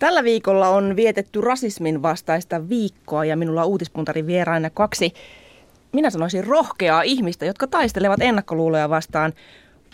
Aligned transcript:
Tällä 0.00 0.24
viikolla 0.24 0.68
on 0.68 0.96
vietetty 0.96 1.40
rasismin 1.40 2.02
vastaista 2.02 2.68
viikkoa 2.68 3.24
ja 3.24 3.36
minulla 3.36 3.62
on 3.62 3.68
uutispuntarin 3.68 4.26
vieraina 4.26 4.70
kaksi, 4.70 5.12
minä 5.92 6.10
sanoisin 6.10 6.44
rohkeaa 6.44 7.02
ihmistä, 7.02 7.46
jotka 7.46 7.66
taistelevat 7.66 8.20
ennakkoluuloja 8.22 8.90
vastaan 8.90 9.32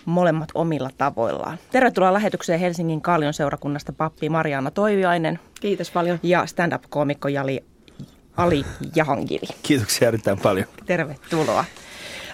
molemmat 0.05 0.49
omilla 0.55 0.91
tavoillaan. 0.99 1.59
Tervetuloa 1.73 2.13
lähetykseen 2.13 2.61
Helsingin 2.61 3.01
Kallion 3.01 3.35
seurakunnasta 3.35 3.93
pappi 3.93 4.29
Mariana 4.29 4.71
Toiviainen. 4.71 5.39
Kiitos 5.61 5.91
paljon. 5.91 6.19
Ja 6.23 6.47
stand-up-koomikko 6.47 7.29
Jali 7.29 7.65
Ali 8.37 8.65
Jahangiri. 8.95 9.47
Kiitoksia 9.63 10.09
erittäin 10.09 10.39
paljon. 10.39 10.67
Tervetuloa. 10.87 11.65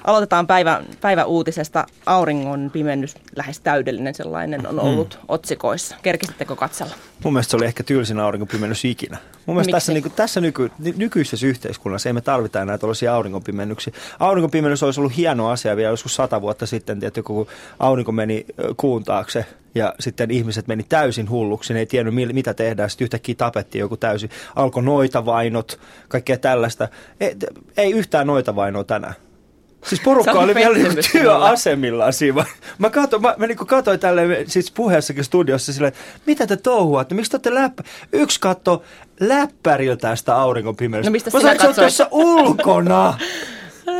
Aloitetaan 0.05 0.47
päivä, 0.47 0.83
päivä 1.01 1.25
uutisesta. 1.25 1.87
Auringon 2.07 2.71
pimennys, 2.73 3.15
lähes 3.37 3.61
täydellinen 3.61 4.15
sellainen, 4.15 4.67
on 4.67 4.81
ollut 4.81 5.19
mm. 5.23 5.25
otsikoissa. 5.29 5.97
Kerkisittekö 6.03 6.57
katsella? 6.57 6.95
Mun 7.25 7.33
mielestä 7.33 7.51
se 7.51 7.57
oli 7.57 7.65
ehkä 7.65 7.83
tylsin 7.83 8.21
auringonpimennys 8.21 8.85
ikinä. 8.85 9.19
Mun 9.47 9.57
mielestä 9.57 9.73
tässä, 9.73 9.93
niin 9.93 10.03
kuin, 10.03 10.13
tässä 10.13 10.41
nyky, 10.41 10.71
nykyisessä 10.97 11.47
yhteiskunnassa 11.47 12.09
ei 12.09 12.13
me 12.13 12.21
tarvita 12.21 12.63
enää 12.63 12.79
tällaisia 12.79 13.15
auringonpimennyksiä. 13.15 13.93
Auringonpimennys 14.21 14.83
olisi 14.83 15.01
ollut 15.01 15.17
hieno 15.17 15.49
asia 15.49 15.77
vielä 15.77 15.91
joskus 15.91 16.15
sata 16.15 16.41
vuotta 16.41 16.67
sitten, 16.67 17.01
tietysti, 17.01 17.23
kun 17.23 17.47
aurinko 17.79 18.13
meni 18.13 18.47
kuun 18.77 19.05
taakse 19.05 19.47
ja 19.75 19.95
sitten 20.01 20.31
ihmiset 20.31 20.69
meni 20.69 20.83
täysin 20.83 21.31
hulluksi, 21.31 21.75
ne 21.75 21.79
ei 21.79 21.87
tiennyt 21.87 22.33
mitä 22.33 22.55
tehdään, 22.55 22.91
sitten 22.91 23.05
yhtäkkiä 23.05 23.35
tapettiin 23.35 23.81
joku 23.81 23.97
täysin, 23.97 24.31
alkoi 24.57 24.83
noitavainot, 24.83 25.81
kaikkea 26.09 26.39
tällaista. 26.39 26.89
Ei, 27.21 27.37
ei 27.77 27.93
yhtään 27.93 28.27
noitavainoa 28.27 28.85
tänään. 28.85 29.15
Siis 29.87 30.01
porukka 30.01 30.33
oli 30.33 30.55
vielä 30.55 30.75
niinku 30.75 31.01
työasemillaan 31.13 32.13
siinä. 32.13 32.45
Mä, 32.79 32.91
katsoin, 32.91 33.23
mä, 33.23 33.35
mä 33.39 33.47
niinku 33.47 33.67
katsoin 33.67 34.01
tälle 34.01 34.45
siis 34.47 34.71
puheessakin 34.71 35.25
studiossa 35.25 35.73
silleen, 35.73 35.89
että 35.89 36.01
mitä 36.27 36.47
te 36.47 36.57
touhuatte, 36.57 37.15
miksi 37.15 37.31
te 37.31 37.35
olette 37.37 37.55
läppä? 37.55 37.83
Yksi 38.13 38.41
katto 38.41 38.83
läppäriltä 39.21 40.17
sitä 40.17 40.37
auringonpimeydestä. 40.37 41.11
No 41.11 41.13
mistä 41.13 41.31
mä 41.35 41.41
sinä 41.41 41.55
katsoit? 41.55 41.77
tuossa 41.77 42.09
ulkona. 42.11 43.15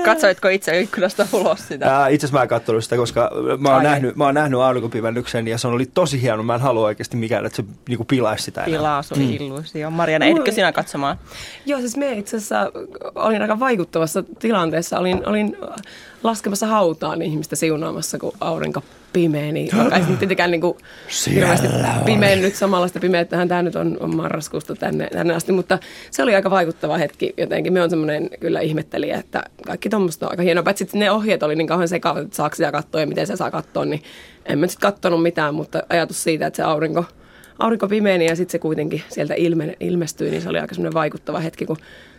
Katsoitko 0.05 0.49
itse 0.49 0.81
ikkunasta 0.81 1.27
ulos 1.33 1.69
sitä? 1.69 1.99
Ää, 1.99 2.09
itse 2.09 2.27
asiassa 2.27 2.39
mä 2.39 2.43
en 2.43 2.49
katsonut 2.49 2.85
sitä, 2.85 2.97
koska 2.97 3.31
mä 3.59 3.75
oon, 3.75 3.83
nähnyt, 3.83 4.17
mä 4.17 4.25
oon 4.25 4.35
nähnyt 4.35 4.61
aurinkopimennyksen 4.61 5.49
ja 5.49 5.59
se 5.59 5.69
oli 5.69 5.87
tosi 5.87 6.23
hieno. 6.23 6.43
Mä 6.43 6.55
en 6.55 6.61
halua 6.61 6.87
oikeasti 6.87 7.17
mikään, 7.17 7.47
että 7.47 7.57
se 7.57 7.65
niinku 7.89 8.05
pilaisi 8.05 8.45
sitä 8.45 8.61
enää. 8.61 8.79
Pilaa 8.79 9.03
sun 9.03 9.19
mm. 9.19 9.31
illuusio. 9.31 9.91
Mariana, 9.91 10.27
ehdikö 10.27 10.53
sinä 10.53 10.73
katsomaan? 10.73 11.19
Joo, 11.67 11.81
siis 11.81 11.97
me 11.97 12.13
itse 12.13 12.37
asiassa 12.37 12.73
olin 13.15 13.43
aika 13.43 13.61
vaikuttavassa 13.61 14.23
tilanteessa. 14.39 14.99
Olin, 14.99 15.29
olin 15.29 15.57
laskemassa 16.23 16.67
hautaan 16.67 17.23
ihmistä 17.23 17.57
siunaamassa, 17.57 18.19
kun 18.19 18.33
aurinko 18.41 18.83
pimeä, 19.13 19.53
niin 19.53 19.71
ei 19.95 20.03
se 20.03 20.17
tietenkään 20.19 20.51
niin 20.51 20.61
kuin 20.61 20.79
hirveästi 21.35 21.69
pimennyt 22.05 22.55
samanlaista 22.55 23.01
pimeyttähän 23.01 23.49
tämä 23.49 23.63
nyt 23.63 23.77
on, 23.77 23.97
on 24.01 24.17
marraskuusta 24.17 24.75
tänne, 24.75 25.09
tänne 25.13 25.35
asti, 25.35 25.53
mutta 25.53 25.79
se 26.11 26.23
oli 26.23 26.35
aika 26.35 26.51
vaikuttava 26.51 26.97
hetki 26.97 27.35
jotenkin. 27.37 27.73
Me 27.73 27.83
on 27.83 27.91
semmoinen 27.91 28.31
kyllä 28.41 28.61
ihmettelijä, 28.61 29.19
että 29.19 29.43
kaikki 29.67 29.89
tuommoista 29.89 30.27
on 30.27 30.31
aika 30.31 30.43
hienoa, 30.43 30.63
paitsi 30.63 30.89
ne 30.93 31.11
ohjeet 31.11 31.43
oli 31.43 31.57
niin 31.57 31.67
kauhean 31.67 31.89
sekaavat, 31.89 32.23
että 32.23 32.37
saako 32.37 32.57
sitä 32.57 32.73
katsoa 32.73 33.01
ja 33.01 33.07
miten 33.07 33.27
se 33.27 33.37
saa 33.37 33.51
katsoa, 33.51 33.85
niin 33.85 34.03
en 34.47 34.59
mä 34.59 34.67
sitten 34.67 34.91
katsonut 34.91 35.23
mitään, 35.23 35.55
mutta 35.55 35.83
ajatus 35.89 36.23
siitä, 36.23 36.47
että 36.47 36.57
se 36.57 36.63
aurinko, 36.63 37.05
aurinko 37.59 37.89
pimeeni 37.89 38.27
ja 38.27 38.37
sitten 38.37 38.53
se 38.53 38.59
kuitenkin 38.59 39.03
sieltä 39.09 39.35
ilme, 39.35 39.77
ilmestyi, 39.81 40.31
niin 40.31 40.43
se 40.43 40.49
oli 40.49 40.59
aika 40.59 40.75
semmoinen 40.75 40.95
vaikuttava 40.95 41.41
hetki, 41.41 41.67
kun 41.67 41.77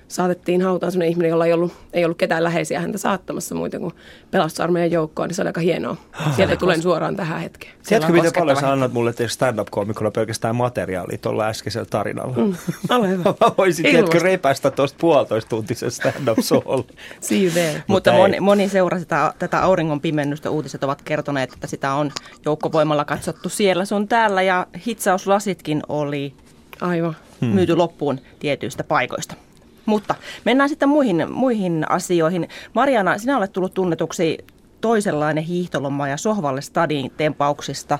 saatettiin 0.07 0.61
hautaan 0.61 0.91
sellainen 0.91 1.11
ihminen, 1.11 1.29
jolla 1.29 1.45
ei 1.45 1.53
ollut, 1.53 1.73
ei 1.93 2.05
ollut 2.05 2.17
ketään 2.17 2.43
läheisiä 2.43 2.79
häntä 2.79 2.97
saattamassa 2.97 3.55
muita 3.55 3.79
kuin 3.79 3.93
pelastusarmeijan 4.31 4.91
joukkoon, 4.91 5.27
niin 5.27 5.35
se 5.35 5.41
oli 5.41 5.49
aika 5.49 5.61
hienoa. 5.61 5.97
Sieltä 6.35 6.55
tulen 6.55 6.81
suoraan 6.81 7.15
tähän 7.15 7.41
hetkeen. 7.41 7.73
Tiedätkö, 7.87 8.13
miten 8.13 8.31
paljon 8.37 8.59
sä 8.59 8.71
annat 8.71 8.93
mulle 8.93 9.13
stand-up-koomikolla 9.27 10.11
pelkästään 10.11 10.55
materiaalia 10.55 11.17
tuolla 11.17 11.47
äskeisellä 11.47 11.87
tarinalla? 11.89 12.35
Mm, 12.37 12.55
ole 12.89 13.09
hyvä. 13.09 13.23
Mä 13.41 13.51
voisin, 13.57 13.83
tiedätkö, 13.83 14.19
repästä 14.19 14.71
tuosta 14.71 14.97
puolitoista 15.01 15.49
tuntisen. 15.49 15.91
See 17.19 17.43
you 17.43 17.51
there. 17.51 17.83
Mutta 17.87 18.11
moni, 18.11 18.39
moni 18.39 18.69
seurasi 18.69 19.05
tätä, 19.05 19.33
tätä 19.39 19.63
auringon 19.63 20.01
pimennystä. 20.01 20.49
Uutiset 20.49 20.83
ovat 20.83 21.01
kertoneet, 21.01 21.53
että 21.53 21.67
sitä 21.67 21.93
on 21.93 22.11
joukkovoimalla 22.45 23.05
katsottu 23.05 23.49
siellä 23.49 23.85
sun 23.85 24.07
täällä 24.07 24.41
ja 24.41 24.67
hitsauslasitkin 24.87 25.81
oli 25.89 26.33
Aivan. 26.81 27.15
myyty 27.41 27.75
loppuun 27.75 28.19
tietyistä 28.39 28.83
paikoista. 28.83 29.35
Mutta 29.85 30.15
mennään 30.45 30.69
sitten 30.69 30.89
muihin, 30.89 31.31
muihin 31.31 31.91
asioihin. 31.91 32.47
Mariana, 32.73 33.17
sinä 33.17 33.37
olet 33.37 33.51
tullut 33.51 33.73
tunnetuksi 33.73 34.37
toisenlainen 34.81 35.43
hiihtoloma 35.43 36.07
ja 36.07 36.17
sohvalle 36.17 36.61
stadin 36.61 37.11
tempauksista. 37.17 37.99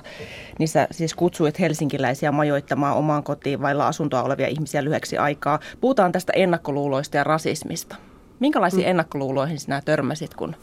Niissä 0.58 0.88
siis 0.90 1.14
kutsuit 1.14 1.60
helsinkiläisiä 1.60 2.32
majoittamaan 2.32 2.96
omaan 2.96 3.22
kotiin 3.22 3.62
vailla 3.62 3.88
asuntoa 3.88 4.22
olevia 4.22 4.48
ihmisiä 4.48 4.84
lyhyeksi 4.84 5.18
aikaa. 5.18 5.60
Puhutaan 5.80 6.12
tästä 6.12 6.32
ennakkoluuloista 6.36 7.16
ja 7.16 7.24
rasismista. 7.24 7.96
Minkälaisiin 8.40 8.82
mm. 8.82 8.90
ennakkoluuloihin 8.90 9.60
sinä 9.60 9.82
törmäsit, 9.84 10.34
kun 10.34 10.56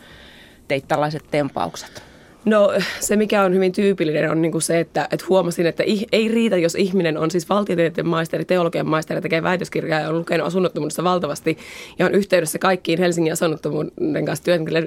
teit 0.67 0.87
tällaiset 0.87 1.23
tempaukset? 1.31 2.10
No 2.45 2.73
se, 2.99 3.15
mikä 3.15 3.43
on 3.43 3.53
hyvin 3.53 3.71
tyypillinen, 3.71 4.31
on 4.31 4.41
niin 4.41 4.51
kuin 4.51 4.61
se, 4.61 4.79
että, 4.79 5.07
että 5.11 5.25
huomasin, 5.29 5.65
että 5.65 5.83
ei 6.11 6.27
riitä, 6.27 6.57
jos 6.57 6.75
ihminen 6.75 7.17
on 7.17 7.31
siis 7.31 7.49
valtiotieteen 7.49 8.07
maisteri, 8.07 8.45
teologian 8.45 8.87
maisteri, 8.87 9.21
tekee 9.21 9.43
väitöskirjaa 9.43 9.99
ja 9.99 10.09
on 10.09 10.19
lukenut 10.19 10.47
asunnottomuudessa 10.47 11.03
valtavasti 11.03 11.57
ja 11.99 12.05
on 12.05 12.15
yhteydessä 12.15 12.59
kaikkiin 12.59 12.99
Helsingin 12.99 13.33
asunnottomuuden 13.33 14.25
kanssa 14.25 14.45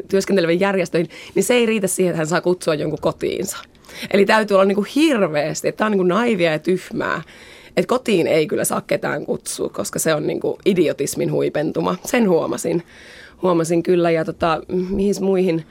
työskenteleviin 0.08 0.60
järjestöihin, 0.60 1.10
niin 1.34 1.44
se 1.44 1.54
ei 1.54 1.66
riitä 1.66 1.86
siihen, 1.86 2.10
että 2.10 2.18
hän 2.18 2.26
saa 2.26 2.40
kutsua 2.40 2.74
jonkun 2.74 3.00
kotiinsa. 3.00 3.56
Eli 4.10 4.26
täytyy 4.26 4.54
olla 4.54 4.64
niin 4.64 4.76
kuin 4.76 4.88
hirveästi, 4.94 5.68
että 5.68 5.78
tämä 5.78 5.86
on 5.86 5.92
niin 5.92 5.98
kuin 5.98 6.08
naivia 6.08 6.52
ja 6.52 6.58
tyhmää. 6.58 7.22
Että 7.76 7.88
kotiin 7.88 8.26
ei 8.26 8.46
kyllä 8.46 8.64
saa 8.64 8.80
ketään 8.80 9.26
kutsua, 9.26 9.68
koska 9.68 9.98
se 9.98 10.14
on 10.14 10.26
niin 10.26 10.40
kuin 10.40 10.56
idiotismin 10.64 11.32
huipentuma. 11.32 11.96
Sen 12.04 12.28
huomasin. 12.28 12.82
Huomasin 13.42 13.82
kyllä 13.82 14.10
ja 14.10 14.24
tota, 14.24 14.62
mihin 14.90 15.14
muihin 15.20 15.64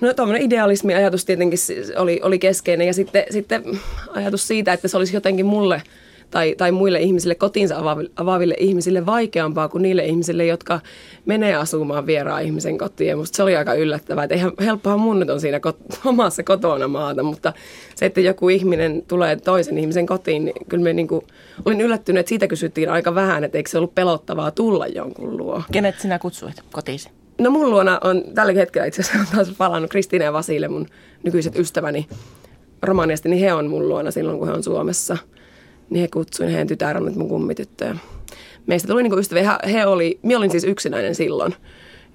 No 0.00 0.14
tuommoinen 0.14 0.46
idealismi-ajatus 0.46 1.24
tietenkin 1.24 1.58
oli, 1.96 2.20
oli 2.22 2.38
keskeinen 2.38 2.86
ja 2.86 2.94
sitten, 2.94 3.24
sitten 3.30 3.64
ajatus 4.10 4.48
siitä, 4.48 4.72
että 4.72 4.88
se 4.88 4.96
olisi 4.96 5.16
jotenkin 5.16 5.46
mulle 5.46 5.82
tai, 6.30 6.54
tai 6.58 6.72
muille 6.72 7.00
ihmisille, 7.00 7.34
kotiinsa 7.34 7.76
avaaville, 8.16 8.54
ihmisille 8.58 9.06
vaikeampaa 9.06 9.68
kuin 9.68 9.82
niille 9.82 10.04
ihmisille, 10.04 10.46
jotka 10.46 10.80
menee 11.24 11.54
asumaan 11.54 12.06
vieraan 12.06 12.42
ihmisen 12.42 12.78
kotiin. 12.78 13.08
Ja 13.08 13.16
musta 13.16 13.36
se 13.36 13.42
oli 13.42 13.56
aika 13.56 13.74
yllättävää, 13.74 14.24
että 14.24 14.34
eihän 14.34 14.52
helppohan 14.60 15.00
mun 15.00 15.20
nyt 15.20 15.30
on 15.30 15.40
siinä 15.40 15.60
kot, 15.60 15.76
omassa 16.04 16.42
kotona 16.42 16.88
maata, 16.88 17.22
mutta 17.22 17.52
se, 17.94 18.06
että 18.06 18.20
joku 18.20 18.48
ihminen 18.48 19.02
tulee 19.08 19.36
toisen 19.36 19.78
ihmisen 19.78 20.06
kotiin, 20.06 20.44
niin 20.44 20.66
kyllä 20.68 20.84
me 20.84 20.92
niin 20.92 21.08
kuin, 21.08 21.26
olin 21.64 21.80
yllättynyt, 21.80 22.20
että 22.20 22.28
siitä 22.28 22.46
kysyttiin 22.46 22.90
aika 22.90 23.14
vähän, 23.14 23.44
että 23.44 23.58
eikö 23.58 23.70
se 23.70 23.78
ollut 23.78 23.94
pelottavaa 23.94 24.50
tulla 24.50 24.86
jonkun 24.86 25.36
luo. 25.36 25.62
Kenet 25.72 26.00
sinä 26.00 26.18
kutsuit 26.18 26.62
kotiisi? 26.72 27.08
No 27.38 27.50
mun 27.50 27.70
luona 27.70 27.98
on 28.04 28.22
tällä 28.34 28.52
hetkellä 28.52 28.86
itse 28.86 29.02
asiassa 29.02 29.20
on 29.20 29.26
taas 29.36 29.56
palannut 29.58 29.90
Kristiina 29.90 30.24
ja 30.24 30.32
Vasile, 30.32 30.68
mun 30.68 30.86
nykyiset 31.22 31.58
ystäväni 31.58 32.06
Romaniasta, 32.82 33.28
niin 33.28 33.40
he 33.40 33.52
on 33.52 33.70
mun 33.70 33.88
luona 33.88 34.10
silloin, 34.10 34.38
kun 34.38 34.48
he 34.48 34.54
on 34.54 34.62
Suomessa. 34.62 35.16
Niin 35.90 36.00
he 36.00 36.08
kutsuin 36.08 36.50
heidän 36.50 36.66
tytär 36.66 36.96
on 36.96 37.12
mun 37.16 37.28
kummityttöjä. 37.28 37.96
Meistä 38.66 38.88
tuli 38.88 39.02
niinku 39.02 39.18
ystäviä. 39.18 39.58
He, 39.72 39.86
oli, 39.86 40.18
minä 40.22 40.38
olin 40.38 40.50
siis 40.50 40.64
yksinäinen 40.64 41.14
silloin 41.14 41.54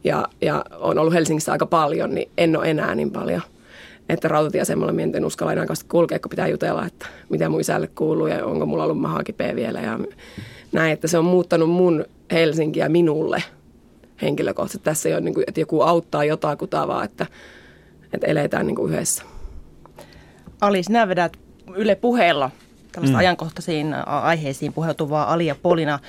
ja, 0.04 0.28
ja 0.42 0.66
on 0.80 1.00
ollut 1.00 1.14
Helsingissä 1.14 1.52
aika 1.52 1.66
paljon, 1.66 2.16
niin 2.16 2.32
en 2.38 2.58
ole 2.58 2.70
enää 2.70 2.96
niin 2.96 3.12
paljon. 3.12 3.42
Että 4.10 4.28
rautatieasemalla 4.28 4.94
minä 4.94 5.18
en 5.18 5.26
uskalla 5.26 5.54
enää 5.54 5.66
kulkea, 5.88 6.20
kun 6.20 6.30
pitää 6.30 6.48
jutella, 6.48 6.86
että 6.86 7.06
mitä 7.30 7.50
mun 7.50 7.62
isälle 7.62 7.88
kuuluu 7.88 8.28
ja 8.28 8.46
onko 8.46 8.66
mulla 8.66 8.84
ollut 8.84 9.00
mahaa 9.00 9.24
kipeä 9.24 9.56
vielä. 9.56 9.82
Ja 9.82 10.00
näin, 10.72 10.94
että 10.94 11.08
se 11.08 11.18
on 11.18 11.26
muuttanut 11.26 11.70
mun 11.70 12.06
Helsinkiä 12.32 12.90
minulle– 12.90 13.44
henkilökohtaisesti. 14.22 14.84
Tässä 14.84 15.10
ei 15.10 15.16
ole, 15.16 15.22
niin 15.22 15.34
kuin, 15.34 15.44
että 15.48 15.60
joku 15.60 15.82
auttaa 15.82 16.24
jotakuta, 16.24 16.88
vaan 16.88 17.06
että, 17.06 17.26
että 18.14 18.28
eletään 18.28 18.68
niin 18.68 18.76
kuin 18.76 18.94
yhdessä. 18.94 19.24
Ali, 20.62 20.84
sinä 20.84 21.08
vedät 21.08 21.38
Yle 21.76 21.96
puheella 21.96 22.52
tällaista 22.92 23.18
mm. 23.18 23.20
ajankohtaisiin 23.20 23.94
aiheisiin 24.06 24.74
puheutuvaa 24.74 25.34
Ali 25.34 25.46
ja 25.46 25.56
Polina 25.56 26.00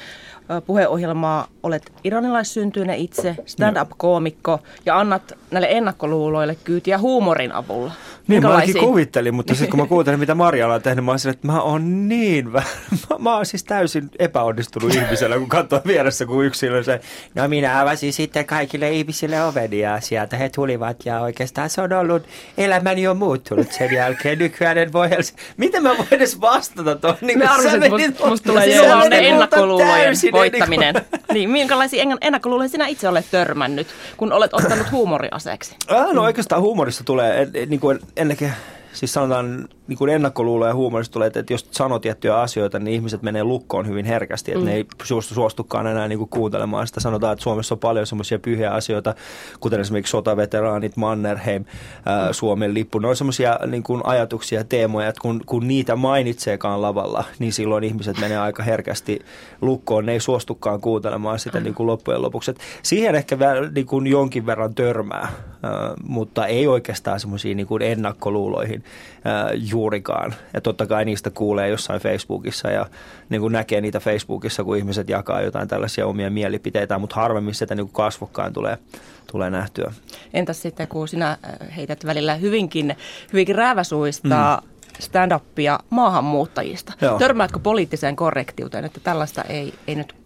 puheohjelmaa. 0.67 1.49
Olet 1.63 1.93
iranilaissyntyinen 2.05 2.97
itse, 2.97 3.37
stand-up-koomikko 3.47 4.61
ja 4.87 4.99
annat 4.99 5.33
näille 5.51 5.69
ennakkoluuloille 5.71 6.55
kyytiä 6.65 6.99
huumorin 6.99 7.53
avulla. 7.53 7.93
Niin, 8.29 8.43
mä 8.43 8.55
ainakin 8.55 8.79
kuvittelin, 8.79 9.35
mutta 9.35 9.55
sitten 9.55 9.71
kun 9.71 9.81
mä 9.81 9.87
kuuntelin, 9.87 10.21
mitä 10.21 10.35
Marjala 10.35 10.75
on 10.75 10.83
tehnyt, 10.83 11.05
mä 11.05 11.11
olisin, 11.11 11.31
että 11.31 11.47
mä 11.47 11.63
oon 11.63 12.09
niin 12.09 12.53
vähän. 12.53 12.71
Mä, 13.11 13.17
mä 13.19 13.37
oon 13.37 13.47
siis 13.47 13.65
täysin 13.65 14.11
epäonnistunut 14.19 14.95
ihmisellä, 14.95 15.39
kun 15.39 15.49
katsoo 15.49 15.81
vieressä, 15.87 16.27
kun 16.27 16.45
yksilö 16.45 16.83
se, 16.83 17.01
no 17.35 17.49
minä 17.49 17.81
avasin 17.81 18.13
sitten 18.13 18.45
kaikille 18.45 18.91
ihmisille 18.91 19.45
ovenia 19.45 20.01
sieltä 20.01 20.37
he 20.37 20.49
tulivat 20.49 20.97
ja 21.07 21.21
oikeastaan 21.21 21.71
se 21.71 21.81
on 21.81 21.93
ollut, 21.93 22.23
elämäni 22.59 23.07
on 23.07 23.17
muuttunut 23.17 23.73
sen 23.73 23.93
jälkeen. 23.93 24.39
Nykyään 24.39 24.79
en 24.79 24.93
voi 24.93 25.09
miten 25.57 25.83
mä 25.83 25.89
voin 25.89 26.09
edes 26.11 26.41
vastata 26.41 26.97
tuohon? 26.97 27.19
Niin 27.21 27.39
mä 27.39 27.55
arvasin, 27.55 27.83
että 27.83 27.99
musta, 27.99 28.29
musta 28.29 28.49
tulee 28.49 28.77
jo 28.77 28.85
ennakkoluulojen 29.11 30.15
voittaminen. 30.33 30.95
Niin, 31.33 31.51
minkälaisia 31.51 32.05
ennakkoluuloja 32.21 32.69
sinä 32.69 32.87
itse 32.87 33.09
olet 33.09 33.27
törmännyt, 33.31 33.87
kun 34.17 34.33
olet 34.33 34.55
ottanut 34.55 34.91
huumoriaseeksi? 34.91 35.77
Ah, 35.89 36.13
no 36.13 36.23
oikeastaan 36.23 36.63
huumorissa 36.63 37.05
tulee, 37.05 37.49
niin 37.67 37.81
kuin 37.81 37.99
ennenkin 38.17 38.53
siis 38.93 39.13
sanotaan 39.13 39.69
niin 39.87 39.99
kuin 39.99 40.11
ennakkoluulo 40.11 40.67
ja 40.67 40.75
huumorista 40.75 41.13
tulee, 41.13 41.27
että 41.27 41.53
jos 41.53 41.69
sanoo 41.71 41.99
tiettyjä 41.99 42.41
asioita, 42.41 42.79
niin 42.79 42.95
ihmiset 42.95 43.23
menee 43.23 43.45
lukkoon 43.45 43.89
hyvin 43.89 44.05
herkästi, 44.05 44.51
että 44.51 44.61
mm. 44.61 44.67
ne 44.67 44.75
ei 44.75 44.87
suostu, 45.03 45.35
suostukaan 45.35 45.87
enää 45.87 46.09
niin 46.09 46.19
kuin 46.19 46.29
kuuntelemaan 46.29 46.87
sitä. 46.87 47.01
Sanotaan, 47.01 47.33
että 47.33 47.43
Suomessa 47.43 47.75
on 47.75 47.79
paljon 47.79 48.07
semmoisia 48.07 48.39
pyhiä 48.39 48.71
asioita, 48.71 49.15
kuten 49.61 49.81
esimerkiksi 49.81 50.11
sotaveteraanit, 50.11 50.97
Mannerheim, 50.97 51.65
ää, 52.07 52.33
Suomen 52.33 52.75
lippu. 52.75 52.99
Ne 52.99 53.09
on 53.09 53.17
semmoisia 53.17 53.59
niin 53.67 53.83
kuin 53.83 54.01
ajatuksia 54.05 54.61
ja 54.61 54.65
teemoja, 54.65 55.09
että 55.09 55.21
kun, 55.21 55.41
kun 55.47 55.69
niitä 55.69 55.97
mainitseekaan 55.97 56.83
lavalla, 56.83 57.25
niin 57.39 57.53
silloin 57.53 57.85
ihmiset 57.85 58.21
menee 58.21 58.39
aika 58.39 58.63
herkästi 58.63 59.21
lukkoon. 59.61 60.07
Ne 60.07 60.13
ei 60.13 60.21
suostukaan 60.21 60.81
kuuntelemaan 60.81 61.39
sitä 61.39 61.61
niin 61.61 61.75
kuin 61.75 61.87
loppujen 61.87 62.23
lopuksi. 62.23 62.51
Et 62.51 62.59
siihen 62.83 63.15
ehkä 63.15 63.39
niin 63.75 63.87
kuin 63.87 64.07
jonkin 64.07 64.47
verran 64.47 64.75
törmää, 64.75 65.23
ää, 65.23 65.52
mutta 66.07 66.47
ei 66.47 66.67
oikeastaan 66.67 67.21
semmoisiin 67.21 67.57
niin 67.57 67.67
kuin 67.67 67.83
ennakkoluuloihin 67.83 68.85
juurikaan. 69.55 70.35
Ja 70.55 70.61
totta 70.61 70.87
kai 70.87 71.05
niistä 71.05 71.31
kuulee 71.31 71.69
jossain 71.69 72.01
Facebookissa 72.01 72.71
ja 72.71 72.87
niin 73.29 73.41
kuin 73.41 73.53
näkee 73.53 73.81
niitä 73.81 74.01
Facebookissa, 74.01 74.65
kun 74.65 74.77
ihmiset 74.77 75.09
jakaa 75.09 75.41
jotain 75.41 75.69
tällaisia 75.69 76.07
omia 76.07 76.31
mielipiteitä, 76.31 76.99
mutta 76.99 77.17
harvemmin 77.17 77.55
sitä 77.55 77.75
niin 77.75 77.87
kuin 77.87 77.95
kasvokkaan 77.95 78.53
tulee, 78.53 78.79
tulee 79.33 79.51
nähtyä. 79.51 79.93
Entäs 80.35 80.63
sitten, 80.63 80.89
kun 80.89 81.09
sinä 81.09 81.39
heität 81.77 82.07
välillä 82.07 82.35
hyvinkin, 82.35 82.97
hyvinkin 83.33 83.55
rääväsuista 83.55 84.61
mm 84.63 84.73
stand-upia 85.01 85.79
maahanmuuttajista. 85.91 86.93
Joo. 87.01 87.19
Törmäätkö 87.19 87.59
poliittiseen 87.59 88.17
korrektiuteen, 88.17 88.85
että 88.85 89.01
tällaista 89.01 89.43
ei, 89.43 89.75
ei 89.87 89.95
nyt 89.95 90.22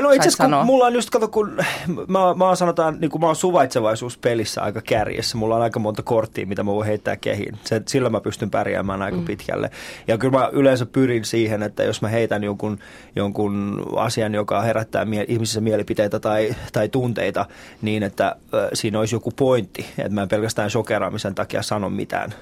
No 0.00 0.10
itse 0.10 0.28
asiassa 0.28 0.64
mulla 0.64 0.84
on 0.84 0.94
just, 0.94 1.10
kato, 1.10 1.28
kun 1.28 1.56
mä, 2.06 2.34
mä 2.36 2.46
oon 2.46 2.56
sanotaan, 2.56 2.96
niin 3.00 3.10
kuin 3.10 3.20
mä 3.20 3.26
oon 3.26 3.36
suvaitsevaisuuspelissä 3.36 4.62
aika 4.62 4.80
kärjessä. 4.80 5.38
Mulla 5.38 5.56
on 5.56 5.62
aika 5.62 5.80
monta 5.80 6.02
korttia, 6.02 6.46
mitä 6.46 6.62
mä 6.62 6.72
voin 6.72 6.86
heittää 6.86 7.16
kehiin. 7.16 7.58
Se, 7.64 7.82
sillä 7.88 8.10
mä 8.10 8.20
pystyn 8.20 8.50
pärjäämään 8.50 9.02
aika 9.02 9.16
mm. 9.16 9.24
pitkälle. 9.24 9.70
Ja 10.08 10.18
kyllä 10.18 10.38
mä 10.38 10.48
yleensä 10.52 10.86
pyrin 10.86 11.24
siihen, 11.24 11.62
että 11.62 11.82
jos 11.82 12.02
mä 12.02 12.08
heitän 12.08 12.44
jonkun, 12.44 12.78
jonkun 13.16 13.82
asian, 13.96 14.34
joka 14.34 14.62
herättää 14.62 15.04
mie- 15.04 15.26
ihmisissä 15.28 15.60
mielipiteitä 15.60 16.20
tai, 16.20 16.54
tai 16.72 16.88
tunteita, 16.88 17.46
niin 17.82 18.02
että 18.02 18.26
äh, 18.26 18.68
siinä 18.72 18.98
olisi 18.98 19.14
joku 19.14 19.30
pointti. 19.30 19.86
Että 19.98 20.14
mä 20.14 20.22
en 20.22 20.28
pelkästään 20.28 20.70
shokeraamisen 20.70 21.34
takia 21.34 21.62
sano 21.62 21.90
mitään. 21.90 22.34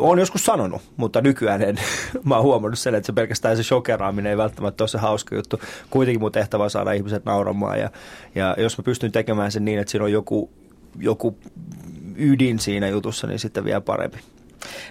Olen 0.00 0.18
joskus 0.18 0.44
sanonut, 0.44 0.82
mutta 0.96 1.20
nykyään 1.20 1.62
en. 1.62 1.76
Mä 2.24 2.34
oon 2.34 2.44
huomannut 2.44 2.78
sen, 2.78 2.94
että 2.94 3.06
se 3.06 3.12
pelkästään 3.12 3.56
se 3.56 3.62
shokeraaminen 3.62 4.30
ei 4.30 4.36
välttämättä 4.36 4.82
ole 4.84 4.88
se 4.88 4.98
hauska 4.98 5.36
juttu. 5.36 5.60
Kuitenkin 5.90 6.20
mun 6.20 6.32
tehtävä 6.32 6.64
on 6.64 6.70
saada 6.70 6.92
ihmiset 6.92 7.24
nauramaan 7.24 7.78
ja, 7.78 7.90
ja 8.34 8.54
jos 8.58 8.78
mä 8.78 8.82
pystyn 8.82 9.12
tekemään 9.12 9.52
sen 9.52 9.64
niin, 9.64 9.78
että 9.78 9.90
siinä 9.90 10.04
on 10.04 10.12
joku, 10.12 10.50
joku 10.98 11.36
ydin 12.16 12.58
siinä 12.58 12.88
jutussa, 12.88 13.26
niin 13.26 13.38
sitten 13.38 13.64
vielä 13.64 13.80
parempi. 13.80 14.18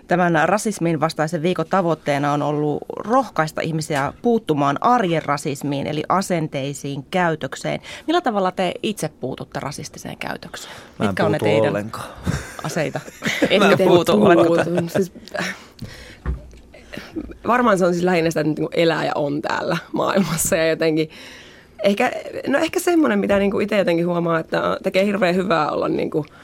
Tämän 0.07 0.39
rasismin 0.45 0.99
vastaisen 0.99 1.41
viikon 1.41 1.65
tavoitteena 1.69 2.33
on 2.33 2.41
ollut 2.41 2.83
rohkaista 2.97 3.61
ihmisiä 3.61 4.13
puuttumaan 4.21 4.77
arjen 4.81 5.25
rasismiin, 5.25 5.87
eli 5.87 6.03
asenteisiin, 6.09 7.05
käytökseen. 7.11 7.79
Millä 8.07 8.21
tavalla 8.21 8.51
te 8.51 8.73
itse 8.83 9.09
puututte 9.09 9.59
rasistiseen 9.59 10.17
käytökseen? 10.17 10.75
Mä 10.99 11.05
en 11.05 11.09
Mitkä 11.09 11.25
on 11.25 11.31
ne 11.31 11.39
teidän 11.39 11.69
ollenkaan. 11.69 12.05
aseita? 12.63 12.99
En 13.49 13.61
puutu, 13.87 14.11
puutu. 14.11 14.63
Siis, 14.87 15.11
varmaan 17.47 17.77
se 17.77 17.85
on 17.85 17.93
siis 17.93 18.05
lähinnä 18.05 18.29
sitä, 18.29 18.39
että 18.39 18.53
niin 18.61 18.69
elää 18.73 19.05
ja 19.05 19.11
on 19.15 19.41
täällä 19.41 19.77
maailmassa 19.93 20.55
ja 20.55 20.69
jotenkin 20.69 21.09
Ehkä, 21.83 22.11
no 22.47 22.59
ehkä 22.59 22.79
semmoinen, 22.79 23.19
mitä 23.19 23.39
niin 23.39 23.61
itse 23.61 23.77
jotenkin 23.77 24.07
huomaa, 24.07 24.39
että 24.39 24.77
tekee 24.83 25.05
hirveän 25.05 25.35
hyvää 25.35 25.71
olla 25.71 25.89
niin 25.89 26.09
kuin– 26.09 26.25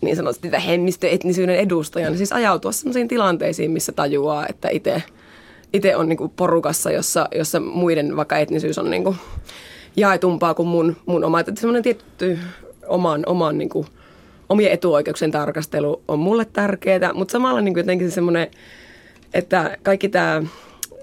niin 0.00 0.16
sanotusti 0.16 0.50
hemmistöetnisyyden 0.66 1.56
edustajana, 1.56 2.16
siis 2.16 2.32
ajautua 2.32 2.72
sellaisiin 2.72 3.08
tilanteisiin, 3.08 3.70
missä 3.70 3.92
tajuaa, 3.92 4.46
että 4.48 4.68
itse 4.68 5.02
itse 5.72 5.96
on 5.96 6.08
niin 6.08 6.30
porukassa, 6.36 6.90
jossa, 6.90 7.28
jossa 7.34 7.60
muiden 7.60 8.16
vaikka 8.16 8.38
etnisyys 8.38 8.78
on 8.78 8.90
niin 8.90 9.04
kuin 9.04 9.16
jaetumpaa 9.96 10.54
kuin 10.54 10.68
mun, 10.68 10.96
mun 11.06 11.24
oma. 11.24 11.40
Että 11.40 11.52
semmoinen 11.56 11.82
tietty 11.82 12.38
oman, 12.86 13.22
oman 13.26 13.58
niin 13.58 13.68
kuin, 13.68 13.86
omien 14.48 14.72
etuoikeuksien 14.72 15.30
tarkastelu 15.30 16.02
on 16.08 16.18
mulle 16.18 16.44
tärkeää, 16.44 17.12
mutta 17.14 17.32
samalla 17.32 17.60
niin 17.60 17.74
kuin 17.74 17.82
jotenkin 17.82 18.10
semmoinen, 18.10 18.50
että 19.34 19.76
kaikki 19.82 20.08
tämä 20.08 20.42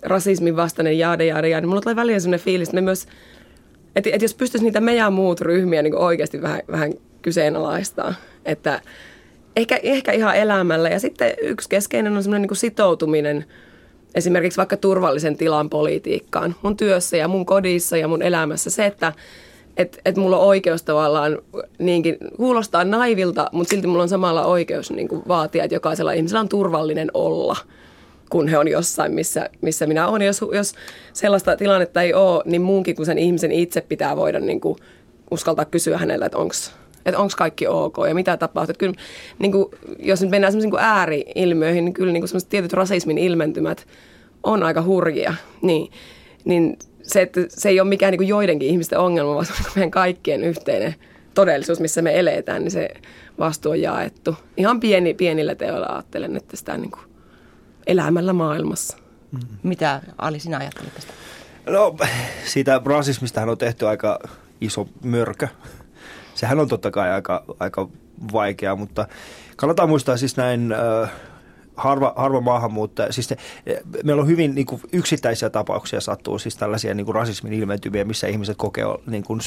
rasismin 0.04 0.56
vastainen 0.56 1.00
jaade, 1.00 1.26
jaade, 1.26 1.50
jaade, 1.50 1.68
mulla 1.68 1.82
tulee 1.82 1.96
välillä 1.96 2.20
semmoinen 2.20 2.46
fiilis, 2.46 2.68
että 2.68 2.76
me 2.76 2.82
myös, 2.82 3.08
että, 3.96 4.10
että 4.14 4.26
jos 4.26 4.34
pystyisi 4.34 4.66
niitä 4.66 4.82
meidän 4.82 5.14
muut 5.14 5.42
ryhmiä 5.42 5.82
niin 5.82 5.96
oikeasti 5.96 6.42
vähän, 6.42 6.62
vähän 6.72 6.94
kyseenalaistaa. 7.22 8.14
Että 8.46 8.82
ehkä, 9.56 9.80
ehkä 9.84 10.12
ihan 10.12 10.36
elämällä. 10.36 10.90
Ja 10.90 11.00
sitten 11.00 11.34
yksi 11.42 11.70
keskeinen 11.70 12.18
on 12.18 12.24
semmoinen 12.24 12.48
niin 12.48 12.58
sitoutuminen 12.58 13.46
esimerkiksi 14.16 14.58
vaikka 14.58 14.78
turvallisen 14.78 15.38
tilan 15.38 15.70
politiikkaan 15.70 16.56
mun 16.62 16.78
työssä 16.78 17.18
ja 17.18 17.28
mun 17.28 17.46
kodissa 17.46 17.98
ja 17.98 18.08
mun 18.08 18.22
elämässä. 18.22 18.70
Se, 18.70 18.86
että 18.86 19.14
et, 19.78 20.02
et 20.06 20.18
mulla 20.18 20.38
on 20.38 20.48
oikeus 20.48 20.84
tavallaan 20.84 21.38
niinkin, 21.80 22.18
kuulostaa 22.38 22.84
naivilta, 22.84 23.50
mutta 23.52 23.70
silti 23.70 23.88
mulla 23.88 24.04
on 24.04 24.10
samalla 24.10 24.46
oikeus 24.46 24.92
niin 24.92 25.08
kuin 25.08 25.22
vaatia, 25.28 25.64
että 25.64 25.76
jokaisella 25.76 26.12
ihmisellä 26.12 26.40
on 26.40 26.50
turvallinen 26.50 27.12
olla 27.14 27.56
kun 28.30 28.48
he 28.48 28.58
on 28.58 28.68
jossain, 28.68 29.14
missä, 29.14 29.50
missä 29.62 29.86
minä 29.86 30.08
olen. 30.08 30.22
Jos, 30.22 30.42
jos 30.52 30.74
sellaista 31.14 31.58
tilannetta 31.58 32.02
ei 32.02 32.14
ole, 32.14 32.44
niin 32.46 32.62
muunkin 32.62 32.96
kuin 32.96 33.06
sen 33.06 33.18
ihmisen 33.18 33.52
itse 33.52 33.82
pitää 33.82 34.16
voida 34.16 34.40
niin 34.40 34.62
kuin 34.62 34.78
uskaltaa 35.32 35.66
kysyä 35.66 35.98
hänellä, 35.98 36.26
että 36.26 36.38
onko 36.38 36.54
että 37.06 37.19
onko 37.19 37.34
kaikki 37.38 37.68
ok 37.68 37.96
ja 38.07 38.16
mitä 38.16 38.38
tapahtuu. 38.38 38.72
Että 38.72 38.80
kyllä, 38.80 38.96
niin 39.40 39.52
kuin, 39.52 39.66
jos 40.00 40.22
nyt 40.22 40.31
mennään 40.31 40.52
semmoisiin 40.52 40.72
niin 40.72 40.84
ääri-ilmiöihin, 40.84 41.86
niin 41.86 41.94
kyllä 41.94 42.13
niin 42.13 42.24
kuin 42.31 42.42
tietyt 42.50 42.74
rasismin 42.74 43.18
ilmentymät 43.18 43.88
on 44.44 44.63
aika 44.63 44.84
hurjia. 44.84 45.34
Niin, 45.62 45.92
niin 46.46 46.80
se, 47.02 47.22
että 47.22 47.42
se 47.50 47.69
ei 47.69 47.80
ole 47.80 47.90
mikään 47.90 48.12
niin 48.12 48.19
kuin 48.19 48.28
joidenkin 48.28 48.69
ihmisten 48.69 49.00
ongelma, 49.00 49.34
vaan 49.34 49.46
se 49.46 49.54
on 49.54 49.72
meidän 49.75 49.92
kaikkien 49.92 50.44
yhteinen 50.44 50.96
todellisuus, 51.34 51.80
missä 51.80 52.02
me 52.02 52.19
eletään, 52.19 52.62
niin 52.62 52.72
se 52.72 52.90
vastuu 53.40 53.72
on 53.72 53.81
jaettu. 53.81 54.36
Ihan 54.58 54.80
pieni, 54.80 55.13
pienillä 55.13 55.56
teoilla 55.56 55.88
ajattelen, 55.90 56.36
että 56.36 56.58
sitä 56.58 56.78
niin 56.78 56.92
kuin 56.92 57.04
elämällä 57.88 58.34
maailmassa. 58.34 58.98
Mm. 59.31 59.40
Mitä 59.63 60.01
Ali 60.18 60.40
sinä 60.40 60.58
ajattelet 60.58 60.94
tästä? 60.94 61.13
No 61.69 61.96
siitä 62.46 62.81
rasismistahan 62.86 63.50
on 63.50 63.58
tehty 63.58 63.88
aika 63.88 64.19
iso 64.62 64.88
mörkö 65.04 65.48
sehän 66.36 66.60
on 66.60 66.68
totta 66.68 66.92
kai 66.92 67.12
aika, 67.12 67.44
aika 67.60 67.88
vaikeaa, 68.34 68.76
mutta 68.76 69.08
kannattaa 69.56 69.88
muistaa 69.88 70.18
siis 70.18 70.38
näin... 70.38 70.72
Äh, 70.72 71.12
harva, 71.77 72.13
harva 72.16 72.42
maahanmuuttaja, 72.42 73.13
siis 73.13 73.30
ne, 73.30 73.38
meillä 74.04 74.22
on 74.22 74.27
hyvin 74.27 74.56
niin 74.56 74.66
kuin 74.66 74.81
yksittäisiä 74.92 75.50
tapauksia 75.50 76.01
sattuu, 76.01 76.39
siis 76.39 76.57
tällaisia 76.57 76.94
niin 76.94 77.06
kuin 77.06 77.16
rasismin 77.16 77.53
ilmentymiä, 77.53 78.05
missä 78.05 78.27
ihmiset 78.27 78.58
kokee 78.58 78.86
niin 79.08 79.24
kuin 79.24 79.41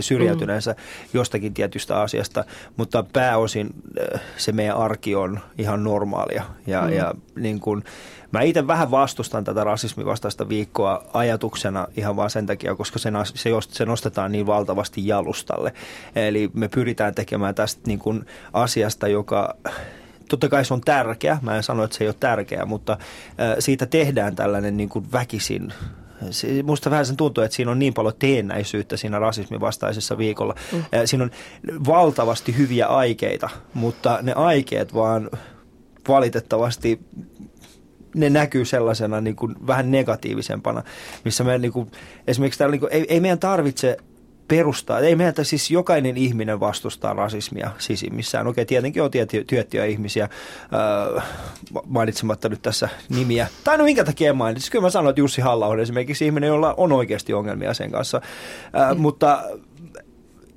syrjäytyneensä 0.00 0.72
mm. 0.72 0.76
jostakin 1.14 1.54
tietystä 1.54 2.00
asiasta, 2.00 2.44
mutta 2.76 3.04
pääosin 3.12 3.74
se 4.36 4.52
meidän 4.52 4.76
arki 4.76 5.14
on 5.14 5.40
ihan 5.58 5.84
normaalia 5.84 6.44
ja, 6.66 6.82
mm. 6.82 6.92
ja 6.92 7.14
niin 7.36 7.60
kuin, 7.60 7.84
Mä 8.32 8.42
itse 8.42 8.66
vähän 8.66 8.90
vastustan 8.90 9.44
tätä 9.44 9.64
rasismin 9.64 10.06
vastaista 10.06 10.48
viikkoa 10.48 11.04
ajatuksena 11.12 11.86
ihan 11.96 12.16
vaan 12.16 12.30
sen 12.30 12.46
takia, 12.46 12.74
koska 12.74 12.98
se, 12.98 13.10
se, 13.34 13.50
se 13.68 13.84
nostetaan 13.84 14.32
niin 14.32 14.46
valtavasti 14.46 15.06
jalustalle. 15.06 15.72
Eli 16.16 16.50
me 16.54 16.68
pyritään 16.68 17.14
tekemään 17.14 17.54
tästä 17.54 17.80
niin 17.86 17.98
kuin 17.98 18.26
asiasta, 18.52 19.08
joka 19.08 19.56
totta 20.30 20.48
kai 20.48 20.64
se 20.64 20.74
on 20.74 20.80
tärkeä, 20.80 21.38
mä 21.42 21.56
en 21.56 21.62
sano, 21.62 21.84
että 21.84 21.96
se 21.96 22.04
ei 22.04 22.08
ole 22.08 22.16
tärkeä, 22.20 22.64
mutta 22.64 22.98
siitä 23.58 23.86
tehdään 23.86 24.36
tällainen 24.36 24.76
niin 24.76 24.88
kuin 24.88 25.12
väkisin 25.12 25.72
Musta 26.64 26.90
vähän 26.90 27.06
sen 27.06 27.16
tuntuu, 27.16 27.44
että 27.44 27.56
siinä 27.56 27.70
on 27.70 27.78
niin 27.78 27.94
paljon 27.94 28.14
teennäisyyttä 28.18 28.96
siinä 28.96 29.18
rasismin 29.18 29.60
vastaisessa 29.60 30.18
viikolla. 30.18 30.54
Mm. 30.72 30.84
Siinä 31.04 31.24
on 31.24 31.30
valtavasti 31.86 32.56
hyviä 32.58 32.86
aikeita, 32.86 33.50
mutta 33.74 34.18
ne 34.22 34.32
aikeet 34.32 34.94
vaan 34.94 35.30
valitettavasti 36.08 37.00
ne 38.14 38.30
näkyy 38.30 38.64
sellaisena 38.64 39.20
niin 39.20 39.36
kuin 39.36 39.54
vähän 39.66 39.90
negatiivisempana, 39.90 40.82
missä 41.24 41.44
me 41.44 41.58
niin 41.58 41.72
kuin, 41.72 41.90
esimerkiksi 42.26 42.58
täällä, 42.58 42.70
niin 42.70 42.80
kuin, 42.80 42.92
ei, 42.92 43.06
ei 43.08 43.20
meidän 43.20 43.38
tarvitse 43.38 43.96
perustaa. 44.50 44.98
Ei 44.98 45.16
meidän, 45.16 45.34
siis 45.42 45.70
jokainen 45.70 46.16
ihminen 46.16 46.60
vastustaa 46.60 47.14
rasismia 47.14 47.70
sisimmissään. 47.78 48.46
Okei, 48.46 48.66
tietenkin 48.66 49.02
on 49.02 49.10
tiettyjä 49.46 49.84
ihmisiä, 49.84 50.28
äh, 51.16 51.24
mainitsematta 51.86 52.48
nyt 52.48 52.62
tässä 52.62 52.88
nimiä. 53.08 53.46
Tai 53.64 53.78
no 53.78 53.84
minkä 53.84 54.04
takia 54.04 54.34
mainitsin? 54.34 54.72
Kyllä 54.72 54.82
mä 54.82 54.90
sanon, 54.90 55.10
että 55.10 55.20
Jussi 55.20 55.40
halla 55.40 55.66
on 55.66 55.80
esimerkiksi 55.80 56.26
ihminen, 56.26 56.48
jolla 56.48 56.74
on 56.76 56.92
oikeasti 56.92 57.32
ongelmia 57.34 57.74
sen 57.74 57.90
kanssa. 57.90 58.20
Äh, 58.80 58.94
mm. 58.94 59.00
Mutta 59.00 59.42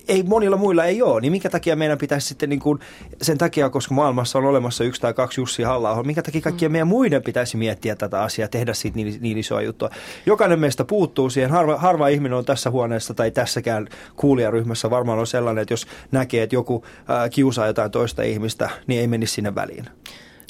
ei 0.08 0.24
monilla 0.24 0.58
muilla 0.58 0.86
ei 0.86 1.02
ole, 1.02 1.22
niin 1.22 1.32
minkä 1.32 1.50
takia 1.50 1.76
meidän 1.76 1.98
pitäisi 1.98 2.28
sitten 2.28 2.50
niin 2.50 2.60
kuin, 2.60 2.80
sen 3.22 3.38
takia, 3.38 3.70
koska 3.70 3.94
maailmassa 3.94 4.40
on 4.40 4.46
olemassa 4.46 4.84
yksi 4.84 5.02
tai 5.02 5.14
kaksi 5.14 5.42
Jussi 5.42 5.64
halla 5.64 6.04
minkä 6.04 6.22
takia 6.22 6.42
kaikkien 6.42 6.72
meidän 6.72 6.88
muiden 6.88 7.24
pitäisi 7.24 7.58
miettiä 7.58 7.96
tätä 7.96 8.22
asiaa, 8.22 8.48
tehdä 8.48 8.74
siitä 8.74 8.96
niin, 8.96 9.18
niin 9.22 9.38
isoa 9.38 9.62
juttua. 9.62 9.90
Jokainen 10.26 10.60
meistä 10.60 10.86
puuttuu 10.86 11.30
siihen, 11.30 11.52
harva, 11.52 11.78
harva 11.78 12.08
ihminen 12.08 12.38
on 12.38 12.46
tässä 12.46 12.70
huoneessa 12.70 13.14
tai 13.14 13.32
tässäkään 13.32 13.88
kuulijaryhmässä 14.16 14.90
varmaan 14.90 15.20
on 15.20 15.28
sellainen, 15.28 15.62
että 15.62 15.74
jos 15.74 15.88
näkee, 16.12 16.44
että 16.44 16.56
joku 16.56 16.86
äh, 16.86 17.30
kiusaa 17.30 17.68
jotain 17.68 17.92
toista 17.92 18.24
ihmistä, 18.24 18.70
niin 18.88 19.02
ei 19.02 19.08
menisi 19.08 19.34
sinne 19.34 19.56
väliin. 19.56 19.86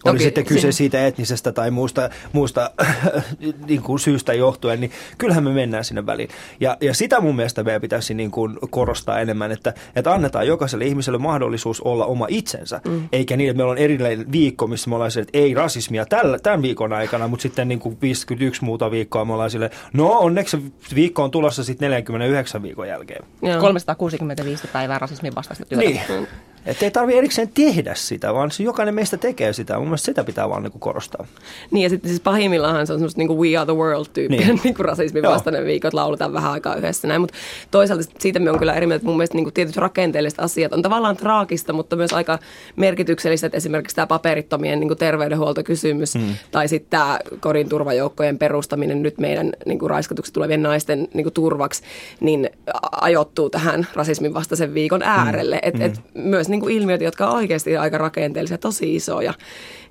Oli 0.06 0.20
sitten 0.20 0.46
kyse 0.46 0.72
siitä 0.72 1.08
etnisestä 1.08 1.52
tai 1.52 1.72
muusta, 1.72 2.10
muusta 2.34 2.72
niin 3.68 3.82
kuin 3.82 4.00
syystä 4.00 4.34
johtuen, 4.34 4.82
niin 4.82 4.92
kyllähän 5.18 5.44
me 5.44 5.52
mennään 5.52 5.86
sinne 5.86 6.06
väliin. 6.06 6.30
Ja, 6.60 6.78
ja 6.82 6.94
sitä 6.94 7.22
mun 7.22 7.36
mielestä 7.36 7.64
meidän 7.64 7.82
pitäisi 7.82 8.14
niin 8.14 8.32
kuin 8.32 8.58
korostaa 8.70 9.20
enemmän, 9.20 9.52
että, 9.52 9.74
että 9.96 10.14
annetaan 10.14 10.48
jokaiselle 10.48 10.86
ihmiselle 10.86 11.18
mahdollisuus 11.18 11.82
olla 11.82 12.06
oma 12.06 12.26
itsensä, 12.30 12.82
mm. 12.88 13.10
eikä 13.12 13.38
niin, 13.38 13.50
että 13.50 13.58
meillä 13.58 13.72
on 13.72 13.78
erillinen 13.78 14.32
viikko, 14.32 14.68
missä 14.68 14.90
me 14.90 14.96
ollaan 14.96 15.12
sille, 15.12 15.22
että 15.22 15.38
ei 15.38 15.54
rasismia 15.54 16.06
tällä, 16.06 16.40
tämän 16.40 16.62
viikon 16.62 16.94
aikana, 16.94 17.28
mutta 17.28 17.44
sitten 17.44 17.68
niin 17.68 17.80
kuin 17.80 17.98
51 18.02 18.64
muuta 18.64 18.92
viikkoa 18.92 19.26
me 19.26 19.34
ollaan 19.34 19.52
sille, 19.52 19.72
no 19.94 20.12
onneksi 20.12 20.74
viikko 20.96 21.24
on 21.24 21.32
tulossa 21.32 21.64
sitten 21.64 21.90
49 21.90 22.64
viikon 22.64 22.88
jälkeen. 22.88 23.26
Joo. 23.42 23.62
365 23.62 24.68
päivää 24.74 25.00
rasismin 25.00 25.36
vastaista 25.36 25.66
työtä. 25.66 25.86
Niin. 25.86 26.28
Mm. 26.66 26.72
Että 26.72 26.86
ei 26.86 26.92
tarvitse 26.92 27.18
erikseen 27.18 27.50
tehdä 27.54 27.96
sitä, 27.96 28.34
vaan 28.34 28.52
se 28.52 28.64
jokainen 28.64 28.96
meistä 28.96 29.18
tekee 29.18 29.54
sitä. 29.54 29.78
Mun 29.78 29.88
mielestä 29.88 30.06
sitä 30.06 30.24
pitää 30.24 30.50
vaan 30.50 30.64
niin 30.64 30.72
kuin 30.72 30.80
korostaa. 30.80 31.26
Niin 31.72 31.84
ja 31.84 31.90
sitten 31.90 32.10
siis 32.10 32.22
pahimmillaan 32.22 32.88
se 32.88 32.94
on 32.94 33.00
semmoista 33.00 33.20
niin 33.20 33.28
kuin 33.28 33.40
we 33.40 33.58
are 33.58 33.66
the 33.66 33.76
world 33.76 34.06
tyyppinen 34.14 34.48
niin. 34.48 34.60
niin 34.64 34.76
kuin 34.76 34.86
rasismin 34.86 35.24
vastainen 35.24 35.66
viikko, 35.66 35.88
että 35.88 35.98
lauletaan 35.98 36.34
vähän 36.34 36.52
aikaa 36.52 36.76
yhdessä 36.76 37.08
näin. 37.08 37.22
Mutta 37.22 37.38
toisaalta 37.72 38.04
siitä 38.20 38.40
me 38.40 38.52
on 38.52 38.60
kyllä 38.60 38.74
eri 38.74 38.88
mieltä, 38.88 38.96
että 38.96 39.08
mun 39.08 39.18
mielestä 39.18 39.36
niin 39.36 39.46
kuin 39.46 39.54
tietyt 39.54 39.78
rakenteelliset 39.78 40.40
asiat 40.40 40.74
on 40.74 40.82
tavallaan 40.82 41.18
traagista, 41.18 41.74
mutta 41.74 41.96
myös 41.96 42.14
aika 42.14 42.40
merkityksellistä, 42.76 43.48
että 43.48 43.58
esimerkiksi 43.58 43.96
tämä 43.96 44.08
paperittomien 44.08 44.80
niin 44.80 44.88
kuin 44.88 44.98
terveydenhuoltokysymys 44.98 46.14
hmm. 46.14 46.36
tai 46.52 46.68
sitten 46.68 46.90
tämä 46.90 47.20
kodin 47.40 47.70
turvajoukkojen 47.70 48.38
perustaminen 48.38 49.04
nyt 49.04 49.18
meidän 49.18 49.52
niin 49.66 49.80
kuin 49.80 49.90
raiskatuksi 49.90 50.34
tulevien 50.34 50.64
naisten 50.64 51.08
niin 51.14 51.24
kuin 51.24 51.34
turvaksi, 51.34 51.84
niin 52.20 52.50
ajoittuu 52.92 53.50
tähän 53.50 53.88
rasismin 53.94 54.34
vastaisen 54.34 54.74
viikon 54.74 55.04
äärelle. 55.04 55.60
Hmm. 55.64 55.82
Et, 55.82 55.92
et 55.92 56.02
myös 56.14 56.50
niin 56.54 56.62
kuin 56.62 56.76
ilmiöt, 56.76 57.02
jotka 57.02 57.28
on 57.28 57.36
oikeasti 57.36 57.78
aika 57.78 57.98
rakenteellisia, 57.98 58.58
tosi 58.58 58.96
isoja, 58.96 59.34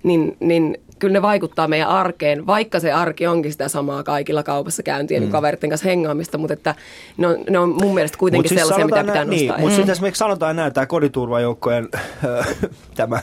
niin, 0.03 0.37
niin 0.41 0.79
kyllä 0.99 1.13
ne 1.13 1.23
vaikuttaa 1.23 1.69
meidän 1.69 1.89
arkeen, 1.89 2.47
vaikka 2.47 2.81
se 2.81 2.93
arki 2.93 3.27
onkin 3.27 3.53
sitä 3.53 3.69
samaa 3.69 4.03
kaikilla 4.03 4.43
kaupassa 4.43 4.83
käyntiä 4.83 5.19
mm. 5.19 5.23
niin 5.23 5.33
kaveritten 5.33 5.71
kanssa 5.71 5.89
hengaamista, 5.89 6.39
mutta 6.39 6.55
että 6.55 6.75
ne 7.17 7.27
on, 7.27 7.37
ne 7.51 7.59
on 7.59 7.69
mun 7.69 7.95
mielestä 7.95 8.19
kuitenkin 8.19 8.49
siis 8.49 8.61
sellaisia, 8.61 8.87
mitä 8.87 9.05
pitää 9.05 9.25
niin, 9.25 9.47
nostaa. 9.47 9.59
Mutta 9.59 9.73
mm. 9.73 9.77
sitten 9.77 9.93
esimerkiksi 9.93 10.19
sanotaan 10.19 10.57
näin, 10.57 10.73
tämä 10.73 10.87
koditurvajoukkojen 10.87 11.89
tämä 12.95 13.21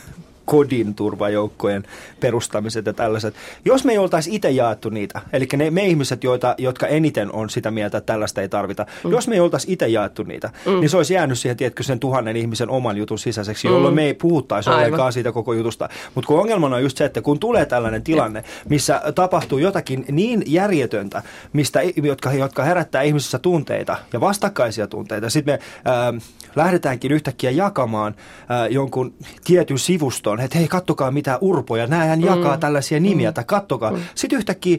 kodin 0.49 0.95
turvajoukkojen 0.95 1.83
perustamiset 2.19 2.85
ja 2.85 2.93
tällaiset. 2.93 3.35
Jos 3.65 3.85
me 3.85 3.91
ei 3.91 3.97
oltaisi 3.97 4.35
itse 4.35 4.49
jaettu 4.49 4.89
niitä, 4.89 5.21
eli 5.33 5.47
ne, 5.57 5.71
me 5.71 5.85
ihmiset, 5.85 6.23
joita, 6.23 6.55
jotka 6.57 6.87
eniten 6.87 7.31
on 7.33 7.49
sitä 7.49 7.71
mieltä, 7.71 7.97
että 7.97 8.13
tällaista 8.13 8.41
ei 8.41 8.49
tarvita, 8.49 8.85
mm. 9.03 9.11
jos 9.11 9.27
me 9.27 9.35
ei 9.35 9.39
oltaisi 9.39 9.73
itse 9.73 9.87
jaettu 9.87 10.23
niitä, 10.23 10.49
mm. 10.65 10.79
niin 10.79 10.89
se 10.89 10.97
olisi 10.97 11.13
jäänyt 11.13 11.39
siihen, 11.39 11.57
tiedätkö, 11.57 11.83
sen 11.83 11.99
tuhannen 11.99 12.35
ihmisen 12.35 12.69
oman 12.69 12.97
jutun 12.97 13.19
sisäiseksi, 13.19 13.67
mm. 13.67 13.73
jolloin 13.73 13.95
me 13.95 14.03
ei 14.03 14.13
puhuttaisi 14.13 14.69
Aivan. 14.69 14.83
ollenkaan 14.83 15.13
siitä 15.13 15.31
koko 15.31 15.53
jutusta. 15.53 15.89
Mutta 16.15 16.27
kun 16.27 16.39
ongelmana 16.39 16.75
on 16.75 16.83
just 16.83 16.97
se, 16.97 17.05
että 17.05 17.21
kun 17.21 17.39
tulee 17.39 17.65
tällainen 17.65 18.03
tilanne, 18.03 18.43
missä 18.69 19.01
tapahtuu 19.15 19.57
jotakin 19.57 20.05
niin 20.11 20.43
järjetöntä, 20.47 21.23
mistä, 21.53 21.81
jotka, 22.03 22.33
jotka 22.33 22.63
herättää 22.63 23.01
ihmisissä 23.01 23.39
tunteita 23.39 23.97
ja 24.13 24.21
vastakkaisia 24.21 24.87
tunteita, 24.87 25.29
sitten 25.29 25.53
me 25.53 25.91
äh, 25.91 26.21
lähdetäänkin 26.55 27.11
yhtäkkiä 27.11 27.51
jakamaan 27.51 28.15
äh, 28.51 28.71
jonkun 28.71 29.13
tietyn 29.43 29.79
sivuston, 29.79 30.38
että 30.45 30.57
hei 30.57 30.67
kattokaa 30.67 31.11
mitä 31.11 31.37
urpoja, 31.41 31.87
näähän 31.87 32.21
jakaa 32.21 32.55
mm. 32.55 32.59
tällaisia 32.59 32.99
nimiä, 32.99 33.29
mm. 33.29 33.33
tai 33.33 33.43
kattokaa. 33.47 33.91
Mm. 33.91 33.99
Sitten 34.15 34.37
yhtäkkiä 34.37 34.77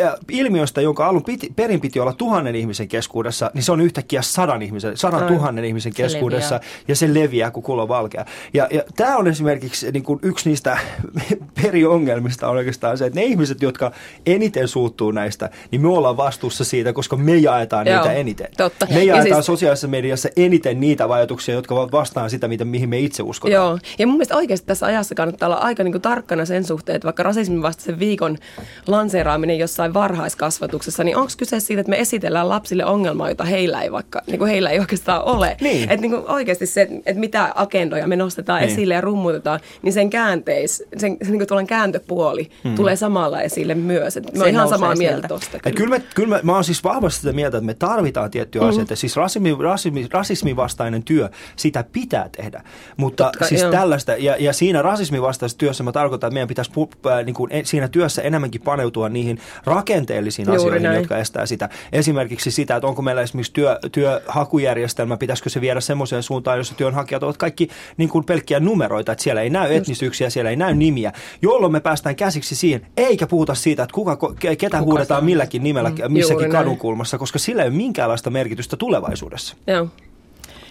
äh, 0.00 0.12
ilmiöstä, 0.28 0.80
jonka 0.80 1.06
alun 1.06 1.24
piti, 1.24 1.52
perin 1.56 1.80
piti 1.80 2.00
olla 2.00 2.12
tuhannen 2.12 2.54
ihmisen 2.54 2.88
keskuudessa, 2.88 3.50
niin 3.54 3.62
se 3.62 3.72
on 3.72 3.80
yhtäkkiä 3.80 4.22
sadan, 4.22 4.62
ihmisen, 4.62 4.96
sadan 4.96 5.26
tuhannen 5.26 5.64
ihmisen 5.64 5.92
keskuudessa, 5.92 6.54
leviää. 6.54 6.70
ja 6.88 6.96
se 6.96 7.14
leviää, 7.14 7.50
kun 7.50 7.62
kulo 7.62 7.88
valkea. 7.88 8.24
Ja, 8.54 8.68
ja 8.70 8.82
tämä 8.96 9.16
on 9.16 9.28
esimerkiksi 9.28 9.92
niin 9.92 10.02
kuin 10.02 10.18
yksi 10.22 10.48
niistä 10.48 10.78
periongelmista 11.62 12.48
on 12.48 12.56
oikeastaan 12.56 12.98
se, 12.98 13.06
että 13.06 13.20
ne 13.20 13.26
ihmiset, 13.26 13.62
jotka 13.62 13.92
eniten 14.26 14.68
suuttuu 14.68 15.10
näistä, 15.10 15.50
niin 15.70 15.82
me 15.82 15.88
ollaan 15.88 16.16
vastuussa 16.16 16.64
siitä, 16.64 16.92
koska 16.92 17.16
me 17.16 17.36
jaetaan 17.36 17.86
Joo, 17.86 17.96
niitä 17.96 18.12
eniten. 18.12 18.48
Totta. 18.56 18.86
Me 18.90 19.04
jaetaan 19.04 19.34
siis... 19.34 19.46
sosiaalisessa 19.46 19.88
mediassa 19.88 20.28
eniten 20.36 20.80
niitä 20.80 21.06
ajatuksia, 21.06 21.54
jotka 21.54 21.74
ovat 21.74 21.92
vastaan 21.92 22.30
sitä, 22.30 22.48
mitä, 22.48 22.64
mihin 22.64 22.88
me 22.88 22.98
itse 22.98 23.22
uskotaan. 23.22 23.52
Joo, 23.52 23.78
ja 23.98 24.06
mun 24.06 24.16
mielestä 24.16 24.36
oikeasti 24.36 24.66
tässä 24.66 24.86
ajassa 25.00 25.14
kannattaa 25.14 25.46
olla 25.46 25.56
aika 25.56 25.84
niin 25.84 25.92
kuin 25.92 26.02
tarkkana 26.02 26.44
sen 26.44 26.64
suhteen, 26.64 26.96
että 26.96 27.06
vaikka 27.06 27.22
rasismin 27.22 27.62
vastaisen 27.62 27.98
viikon 27.98 28.38
lanseeraaminen 28.86 29.58
jossain 29.58 29.94
varhaiskasvatuksessa, 29.94 31.04
niin 31.04 31.16
onko 31.16 31.32
kyse 31.38 31.60
siitä, 31.60 31.80
että 31.80 31.90
me 31.90 32.00
esitellään 32.00 32.48
lapsille 32.48 32.84
ongelmaa, 32.84 33.28
jota 33.28 33.44
heillä 33.44 33.82
ei 33.82 33.92
vaikka, 33.92 34.22
niin 34.26 34.38
kuin 34.38 34.50
heillä 34.50 34.70
ei 34.70 34.78
oikeastaan 34.80 35.24
ole. 35.24 35.56
Niin. 35.60 35.82
Että 35.82 36.00
niin 36.02 36.10
kuin 36.10 36.28
oikeasti 36.28 36.66
se, 36.66 36.88
että 37.06 37.20
mitä 37.20 37.52
agendoja 37.54 38.06
me 38.06 38.16
nostetaan 38.16 38.60
niin. 38.60 38.72
esille 38.72 38.94
ja 38.94 39.00
rummutetaan, 39.00 39.60
niin 39.82 39.92
sen 39.92 40.10
käänteis, 40.10 40.84
sen, 40.96 41.16
sen 41.22 41.32
niin 41.32 41.48
kuin 41.48 41.66
kääntöpuoli 41.66 42.50
hmm. 42.64 42.74
tulee 42.74 42.96
samalla 42.96 43.40
esille 43.40 43.74
myös. 43.74 44.16
Että 44.16 44.38
mä 44.38 44.44
oon 44.44 44.50
ihan 44.50 44.68
samaa 44.68 44.94
mieltä 44.94 45.28
tuosta. 45.28 45.58
Kyllä, 45.58 45.76
kyllä, 45.76 45.98
mä, 45.98 46.04
kyllä 46.14 46.28
mä, 46.28 46.40
mä 46.42 46.54
oon 46.54 46.64
siis 46.64 46.84
vahvasti 46.84 47.20
sitä 47.20 47.32
mieltä, 47.32 47.56
että 47.56 47.66
me 47.66 47.74
tarvitaan 47.74 48.30
tiettyjä 48.30 48.62
mm-hmm. 48.62 48.70
asioita. 48.70 48.96
Siis 48.96 49.16
rasismi, 49.16 49.56
rasismi, 49.60 50.06
rasismi 50.10 50.56
vastainen 50.56 51.02
työ, 51.02 51.28
sitä 51.56 51.84
pitää 51.92 52.28
tehdä. 52.36 52.62
Mutta 52.96 53.24
Totka, 53.24 53.44
siis 53.44 53.60
joo. 53.60 53.70
tällaista, 53.70 54.12
ja, 54.12 54.36
ja 54.38 54.52
siinä 54.52 54.79
rasismin 54.82 55.22
vastaisessa 55.22 55.58
työssä 55.58 55.84
mä 55.84 55.92
tarkoitan, 55.92 56.28
että 56.28 56.34
meidän 56.34 56.48
pitäisi 56.48 56.72
äh, 57.06 57.24
niin 57.24 57.34
kuin, 57.34 57.50
siinä 57.64 57.88
työssä 57.88 58.22
enemmänkin 58.22 58.62
paneutua 58.62 59.08
niihin 59.08 59.38
rakenteellisiin 59.64 60.46
Juuri 60.46 60.60
asioihin, 60.60 60.82
näin. 60.82 60.98
jotka 60.98 61.18
estää 61.18 61.46
sitä. 61.46 61.68
Esimerkiksi 61.92 62.50
sitä, 62.50 62.76
että 62.76 62.86
onko 62.86 63.02
meillä 63.02 63.22
esimerkiksi 63.22 63.52
työ, 63.52 63.78
työhakujärjestelmä, 63.92 65.16
pitäisikö 65.16 65.50
se 65.50 65.60
viedä 65.60 65.80
semmoiseen 65.80 66.22
suuntaan, 66.22 66.58
jossa 66.58 66.74
työnhakijat 66.74 67.22
ovat 67.22 67.36
kaikki 67.36 67.68
niin 67.96 68.08
kuin 68.08 68.24
pelkkiä 68.24 68.60
numeroita, 68.60 69.12
että 69.12 69.24
siellä 69.24 69.42
ei 69.42 69.50
näy 69.50 69.68
Just. 69.68 69.82
etnisyyksiä, 69.82 70.30
siellä 70.30 70.50
ei 70.50 70.56
näy 70.56 70.74
nimiä, 70.74 71.12
jolloin 71.42 71.72
me 71.72 71.80
päästään 71.80 72.16
käsiksi 72.16 72.56
siihen, 72.56 72.86
eikä 72.96 73.26
puhuta 73.26 73.54
siitä, 73.54 73.82
että 73.82 73.94
kuka, 73.94 74.16
ketä 74.40 74.56
kuka 74.58 74.80
huudetaan 74.80 75.24
milläkin 75.24 75.62
nimellä 75.62 75.90
mm. 75.90 76.12
missäkin 76.12 76.50
kadunkulmassa, 76.50 77.18
koska 77.18 77.38
sillä 77.38 77.62
ei 77.62 77.68
ole 77.68 77.76
minkäänlaista 77.76 78.30
merkitystä 78.30 78.76
tulevaisuudessa. 78.76 79.56
Joo. 79.66 79.88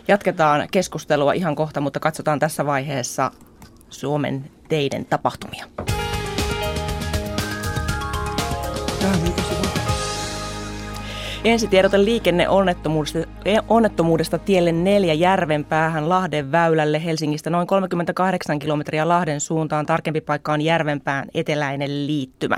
Jatketaan 0.07 0.67
keskustelua 0.71 1.33
ihan 1.33 1.55
kohta, 1.55 1.81
mutta 1.81 1.99
katsotaan 1.99 2.39
tässä 2.39 2.65
vaiheessa 2.65 3.31
Suomen 3.89 4.51
teiden 4.69 5.05
tapahtumia. 5.05 5.65
Ensitiedote 11.43 12.05
liikenneonnettomuudesta 12.05 13.19
onnettomuudesta 13.67 14.37
tielle 14.37 14.71
neljä 14.71 15.13
Järvenpäähän 15.13 16.09
Lahden 16.09 16.51
väylälle 16.51 17.05
Helsingistä 17.05 17.49
noin 17.49 17.67
38 17.67 18.59
kilometriä 18.59 19.07
Lahden 19.07 19.39
suuntaan. 19.39 19.85
Tarkempi 19.85 20.21
paikka 20.21 20.53
on 20.53 20.61
Järvenpään 20.61 21.27
eteläinen 21.33 22.07
liittymä. 22.07 22.57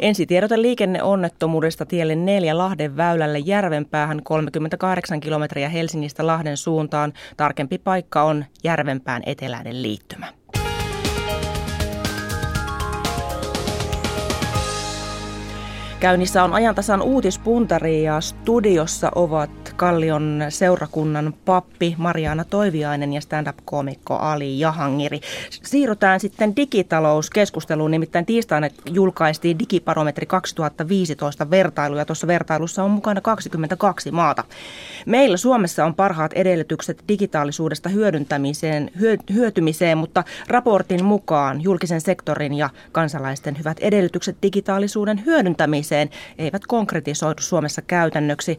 Ensitiedote 0.00 0.62
liikenneonnettomuudesta 0.62 1.86
tielle 1.86 2.14
neljä 2.16 2.58
Lahden 2.58 2.96
väylälle 2.96 3.38
Järvenpäähän 3.38 4.22
38 4.22 5.20
kilometriä 5.20 5.68
Helsingistä 5.68 6.26
Lahden 6.26 6.56
suuntaan. 6.56 7.12
Tarkempi 7.36 7.78
paikka 7.78 8.22
on 8.22 8.44
Järvenpään 8.64 9.22
eteläinen 9.26 9.82
liittymä. 9.82 10.39
Käynnissä 16.00 16.44
on 16.44 16.52
ajantasan 16.52 17.02
uutispuntari 17.02 18.02
ja 18.02 18.20
studiossa 18.20 19.12
ovat 19.14 19.50
Kallion 19.76 20.44
seurakunnan 20.48 21.34
pappi 21.44 21.94
Mariana 21.98 22.44
Toiviainen 22.44 23.12
ja 23.12 23.20
stand-up-komikko 23.20 24.16
Ali 24.16 24.58
Jahangiri. 24.60 25.20
Siirrytään 25.50 26.20
sitten 26.20 26.56
digitalouskeskusteluun, 26.56 27.90
nimittäin 27.90 28.26
tiistaina 28.26 28.68
julkaistiin 28.90 29.58
Digiparometri 29.58 30.26
2015 30.26 31.50
vertailu 31.50 31.96
ja 31.96 32.04
tuossa 32.04 32.26
vertailussa 32.26 32.84
on 32.84 32.90
mukana 32.90 33.20
22 33.20 34.10
maata. 34.10 34.44
Meillä 35.06 35.36
Suomessa 35.36 35.84
on 35.84 35.94
parhaat 35.94 36.32
edellytykset 36.32 37.04
digitaalisuudesta 37.08 37.88
hyödyntämiseen, 37.88 38.90
hyötymiseen, 39.34 39.98
mutta 39.98 40.24
raportin 40.48 41.04
mukaan 41.04 41.62
julkisen 41.62 42.00
sektorin 42.00 42.54
ja 42.54 42.70
kansalaisten 42.92 43.58
hyvät 43.58 43.78
edellytykset 43.80 44.36
digitaalisuuden 44.42 45.24
hyödyntämiseen 45.24 45.89
eivät 46.38 46.66
konkretisoidu 46.66 47.42
Suomessa 47.42 47.82
käytännöksi. 47.82 48.58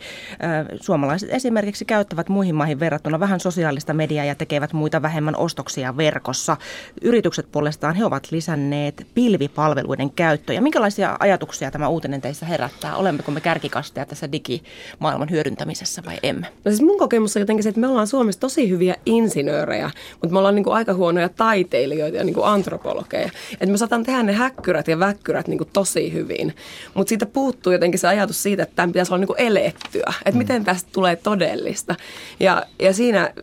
Suomalaiset 0.82 1.30
esimerkiksi 1.32 1.86
käyttävät 1.86 2.30
muihin 2.30 2.56
maihin 2.56 2.80
verrattuna 2.80 3.20
vähän 3.20 3.40
sosiaalista 3.40 3.94
mediaa 3.94 4.26
ja 4.26 4.36
tekevät 4.36 4.74
muita 4.74 5.02
vähemmän 5.02 5.36
ostoksia 5.36 5.98
verkossa. 5.98 6.58
Yritykset 7.02 7.52
puolestaan 7.52 7.96
he 7.96 8.06
ovat 8.06 8.32
lisänneet 8.32 9.08
pilvipalveluiden 9.14 10.12
käyttöä. 10.12 10.62
Minkälaisia 10.62 11.18
ajatuksia 11.20 11.72
tämä 11.72 11.88
uutinen 11.88 12.22
teissä 12.22 12.46
herättää? 12.46 12.96
Olemmeko 12.96 13.32
me 13.32 13.42
kärkikasteja 13.42 14.06
tässä 14.06 14.32
digimaailman 14.32 15.30
hyödyntämisessä 15.30 16.04
vai 16.06 16.18
emme? 16.24 16.48
No 16.66 16.72
siis 16.72 16.82
mun 16.82 16.98
kokemus 16.98 17.36
on 17.36 17.42
jotenkin 17.42 17.64
se, 17.64 17.70
että 17.70 17.82
me 17.82 17.88
ollaan 17.88 18.08
Suomessa 18.08 18.42
tosi 18.42 18.70
hyviä 18.70 18.96
insinöörejä, 19.06 19.92
mutta 20.12 20.34
me 20.34 20.38
ollaan 20.38 20.56
niin 20.56 20.64
kuin 20.64 20.74
aika 20.74 20.94
huonoja 20.94 21.30
taiteilijoita 21.30 22.18
ja 22.18 22.24
niin 22.24 22.34
kuin 22.34 22.46
antropologeja. 22.46 23.30
Että 23.54 23.66
me 23.66 23.78
saataan 23.78 24.04
tehdä 24.04 24.24
ne 24.24 24.34
häkkyrät 24.34 24.88
ja 24.88 25.00
väkkyrät 25.00 25.48
niin 25.48 25.58
kuin 25.58 25.70
tosi 25.74 26.14
hyvin. 26.14 26.56
Mutta 26.94 27.10
siitä 27.22 27.34
puuttuu 27.34 27.74
jotenkin 27.74 28.00
se 28.00 28.08
ajatus 28.08 28.44
siitä, 28.44 28.64
että 28.64 28.76
tämän 28.76 28.92
pitäisi 28.92 29.14
olla 29.14 29.26
niin 29.26 29.48
elettyä. 29.48 30.14
Että 30.20 30.32
mm. 30.32 30.38
miten 30.38 30.64
tästä 30.64 30.90
tulee 30.94 31.16
todellista. 31.16 31.96
Ja, 32.40 32.66
ja 32.80 32.94
siinä, 32.94 33.34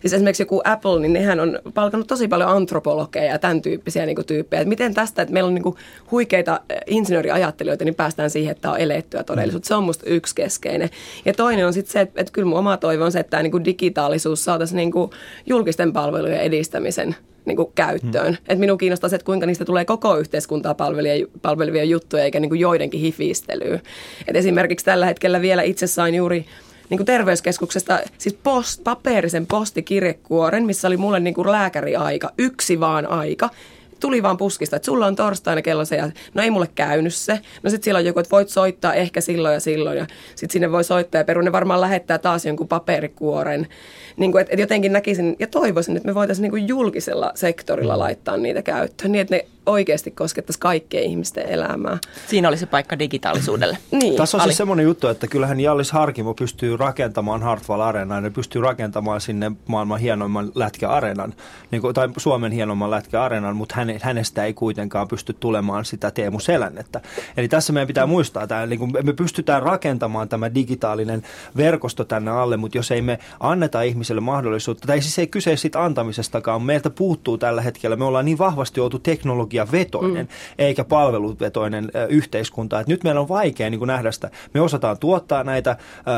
siis 0.00 0.12
esimerkiksi 0.12 0.42
joku 0.42 0.60
Apple, 0.64 1.00
niin 1.00 1.12
nehän 1.12 1.40
on 1.40 1.58
palkannut 1.74 2.06
tosi 2.06 2.28
paljon 2.28 2.48
antropologeja 2.48 3.24
ja 3.32 3.38
tämän 3.38 3.62
tyyppisiä 3.62 4.06
niin 4.06 4.16
kuin 4.16 4.26
tyyppejä. 4.26 4.60
Että 4.60 4.68
miten 4.68 4.94
tästä, 4.94 5.22
että 5.22 5.32
meillä 5.32 5.48
on 5.48 5.54
niin 5.54 5.62
kuin 5.62 5.76
huikeita 6.10 6.60
insinööriajattelijoita, 6.86 7.84
niin 7.84 7.94
päästään 7.94 8.30
siihen, 8.30 8.52
että 8.52 8.70
on 8.70 8.80
elettyä 8.80 9.24
todellisuutta. 9.24 9.68
Se 9.68 9.74
on 9.74 9.84
musta 9.84 10.06
yksi 10.06 10.34
keskeinen. 10.34 10.90
Ja 11.24 11.34
toinen 11.34 11.66
on 11.66 11.72
sitten 11.72 11.92
se, 11.92 12.00
että, 12.00 12.20
että 12.20 12.32
kyllä 12.32 12.48
mun 12.48 12.58
oma 12.58 12.76
toivo 12.76 13.04
on 13.04 13.12
se, 13.12 13.20
että 13.20 13.30
tämä 13.30 13.42
niin 13.42 13.50
kuin 13.50 13.64
digitaalisuus 13.64 14.44
saataisiin 14.44 14.76
niin 14.76 14.92
kuin 14.92 15.10
julkisten 15.46 15.92
palvelujen 15.92 16.40
edistämisen 16.40 17.16
niin 17.46 17.56
kuin 17.56 17.72
käyttöön. 17.74 18.26
Hmm. 18.26 18.44
Et 18.48 18.58
minun 18.58 18.78
kiinnostaa 18.78 19.10
se, 19.10 19.16
että 19.16 19.26
kuinka 19.26 19.46
niistä 19.46 19.64
tulee 19.64 19.84
koko 19.84 20.16
yhteiskuntaa 20.16 20.74
palvelevia, 20.74 21.26
palvelevia 21.42 21.84
juttuja, 21.84 22.24
eikä 22.24 22.40
niin 22.40 22.50
kuin 22.50 22.60
joidenkin 22.60 23.00
hifistelyä. 23.00 23.80
Et 24.28 24.36
esimerkiksi 24.36 24.86
tällä 24.86 25.06
hetkellä 25.06 25.40
vielä 25.40 25.62
itse 25.62 25.86
sain 25.86 26.14
juuri 26.14 26.46
niin 26.90 26.98
kuin 26.98 27.06
terveyskeskuksesta 27.06 28.00
siis 28.18 28.38
post, 28.42 28.84
paperisen 28.84 29.46
postikirjekuoren, 29.46 30.66
missä 30.66 30.88
oli 30.88 30.96
mulle 30.96 31.20
niin 31.20 31.34
kuin 31.34 31.52
lääkäriaika, 31.52 32.32
yksi 32.38 32.80
vaan 32.80 33.06
aika 33.06 33.50
tuli 34.00 34.22
vaan 34.22 34.36
puskista, 34.36 34.76
että 34.76 34.86
sulla 34.86 35.06
on 35.06 35.16
torstaina 35.16 35.62
kello 35.62 35.84
se 35.84 35.96
ja 35.96 36.10
no 36.34 36.42
ei 36.42 36.50
mulle 36.50 36.68
käynyt 36.74 37.14
se. 37.14 37.40
No 37.62 37.70
sitten 37.70 37.84
siellä 37.84 37.98
on 37.98 38.04
joku, 38.04 38.20
että 38.20 38.30
voit 38.30 38.48
soittaa 38.48 38.94
ehkä 38.94 39.20
silloin 39.20 39.54
ja 39.54 39.60
silloin 39.60 39.98
ja 39.98 40.06
sitten 40.28 40.52
sinne 40.52 40.72
voi 40.72 40.84
soittaa 40.84 41.20
ja 41.20 41.24
Peru 41.24 41.40
ne 41.40 41.52
varmaan 41.52 41.80
lähettää 41.80 42.18
taas 42.18 42.46
jonkun 42.46 42.68
paperikuoren. 42.68 43.66
Niin 44.16 44.32
kuin, 44.32 44.40
että, 44.40 44.52
että 44.52 44.62
jotenkin 44.62 44.92
näkisin 44.92 45.36
ja 45.38 45.46
toivoisin, 45.46 45.96
että 45.96 46.08
me 46.08 46.14
voitaisiin 46.14 46.42
niin 46.42 46.52
kuin 46.52 46.68
julkisella 46.68 47.32
sektorilla 47.34 47.98
laittaa 47.98 48.36
niitä 48.36 48.62
käyttöön 48.62 49.12
niin, 49.12 49.20
että 49.20 49.36
ne 49.36 49.46
oikeasti 49.66 50.10
koskettaisi 50.10 50.60
kaikkien 50.60 51.02
ihmisten 51.02 51.46
elämää. 51.48 51.98
Siinä 52.26 52.48
olisi 52.48 52.66
paikka 52.66 52.98
digitaalisuudelle. 52.98 53.78
niin. 54.00 54.16
Tässä 54.16 54.36
on 54.36 54.42
siis 54.42 54.56
semmoinen 54.56 54.84
juttu, 54.84 55.08
että 55.08 55.26
kyllähän 55.26 55.60
Jallis 55.60 55.92
Harkimo 55.92 56.34
pystyy 56.34 56.76
rakentamaan 56.76 57.42
Hartwall 57.42 57.80
Areenaan 57.80 58.24
ja 58.24 58.30
pystyy 58.30 58.62
rakentamaan 58.62 59.20
sinne 59.20 59.52
maailman 59.66 60.00
hienoimman 60.00 60.52
lätkäareenan, 60.54 61.34
niin 61.70 61.82
kuin, 61.82 61.94
tai 61.94 62.08
Suomen 62.16 62.52
hienomman 62.52 62.90
lätkäareenan, 62.90 63.56
mutta 63.56 63.74
hän, 63.74 63.88
hänestä 64.02 64.44
ei 64.44 64.54
kuitenkaan 64.54 65.08
pysty 65.08 65.32
tulemaan 65.32 65.84
sitä 65.84 66.10
Teemu 66.10 66.40
Selännettä. 66.40 67.00
Eli 67.36 67.48
tässä 67.48 67.72
meidän 67.72 67.86
pitää 67.86 68.06
muistaa, 68.06 68.42
että 68.42 68.66
niin 68.66 68.78
kuin 68.78 68.92
me 69.02 69.12
pystytään 69.12 69.62
rakentamaan 69.62 70.28
tämä 70.28 70.54
digitaalinen 70.54 71.22
verkosto 71.56 72.04
tänne 72.04 72.30
alle, 72.30 72.56
mutta 72.56 72.78
jos 72.78 72.90
ei 72.90 73.02
me 73.02 73.18
anneta 73.40 73.82
ihmiselle 73.82 74.20
mahdollisuutta, 74.20 74.86
tai 74.86 75.00
siis 75.00 75.18
ei 75.18 75.26
kyse 75.26 75.56
siitä 75.56 75.84
antamisestakaan, 75.84 76.62
meiltä 76.62 76.90
puuttuu 76.90 77.38
tällä 77.38 77.62
hetkellä, 77.62 77.96
me 77.96 78.04
ollaan 78.04 78.24
niin 78.24 78.38
vahvasti 78.38 78.80
joutu 78.80 78.98
teknologia 78.98 79.55
teknologiavetoinen 79.56 80.26
mm. 80.26 80.54
eikä 80.58 80.84
palveluvetoinen 80.84 81.90
yhteiskunta. 82.08 82.80
Et 82.80 82.86
nyt 82.86 83.04
meillä 83.04 83.20
on 83.20 83.28
vaikea 83.28 83.70
niin 83.70 83.78
kuin 83.78 83.86
nähdä 83.86 84.12
sitä. 84.12 84.30
Me 84.54 84.60
osataan 84.60 84.98
tuottaa 84.98 85.44
näitä 85.44 85.76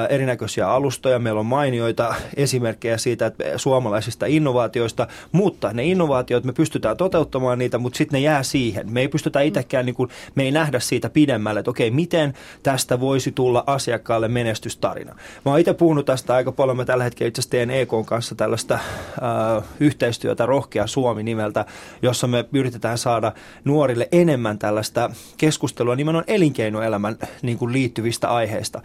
erinäköisiä 0.08 0.68
alustoja, 0.68 1.18
meillä 1.18 1.40
on 1.40 1.46
mainioita 1.46 2.14
esimerkkejä 2.36 2.98
siitä, 2.98 3.26
että 3.26 3.44
suomalaisista 3.58 4.26
innovaatioista, 4.26 5.06
mutta 5.32 5.72
ne 5.72 5.84
innovaatiot, 5.84 6.44
me 6.44 6.52
pystytään 6.52 6.96
toteuttamaan 6.96 7.58
niitä, 7.58 7.78
mutta 7.78 7.96
sitten 7.96 8.18
ne 8.18 8.24
jää 8.24 8.42
siihen. 8.42 8.92
Me 8.92 9.00
ei 9.00 9.08
pystytä 9.08 9.40
itsekään, 9.40 9.86
niin 9.86 9.94
kuin, 9.94 10.10
me 10.34 10.42
ei 10.42 10.50
nähdä 10.50 10.80
siitä 10.80 11.10
pidemmälle, 11.10 11.60
että 11.60 11.70
okei, 11.70 11.90
miten 11.90 12.34
tästä 12.62 13.00
voisi 13.00 13.32
tulla 13.32 13.64
asiakkaalle 13.66 14.28
menestystarina. 14.28 15.14
Mä 15.44 15.50
oon 15.50 15.60
itse 15.60 15.74
puhunut 15.74 16.06
tästä 16.06 16.34
aika 16.34 16.52
paljon, 16.52 16.76
mä 16.76 16.84
tällä 16.84 17.04
hetkellä 17.04 17.28
itse 17.28 17.40
asiassa 17.40 17.50
teen 17.50 17.70
EK 17.70 17.90
kanssa 18.06 18.34
tällaista 18.34 18.74
äh, 18.74 19.64
yhteistyötä 19.80 20.46
Rohkea 20.46 20.86
Suomi 20.86 21.22
nimeltä, 21.22 21.64
jossa 22.02 22.26
me 22.26 22.44
yritetään 22.52 22.98
saada 22.98 23.27
saada 23.28 23.40
nuorille 23.64 24.08
enemmän 24.12 24.58
tällaista 24.58 25.10
keskustelua 25.36 25.96
nimenomaan 25.96 26.24
elinkeinoelämän 26.26 27.16
niin 27.42 27.58
kuin 27.58 27.72
liittyvistä 27.72 28.28
aiheista, 28.28 28.82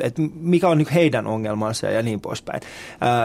että 0.00 0.22
mikä 0.34 0.68
on 0.68 0.78
niin 0.78 0.88
heidän 0.94 1.26
ongelmansa 1.26 1.86
ja 1.86 2.02
niin 2.02 2.20
poispäin. 2.20 2.60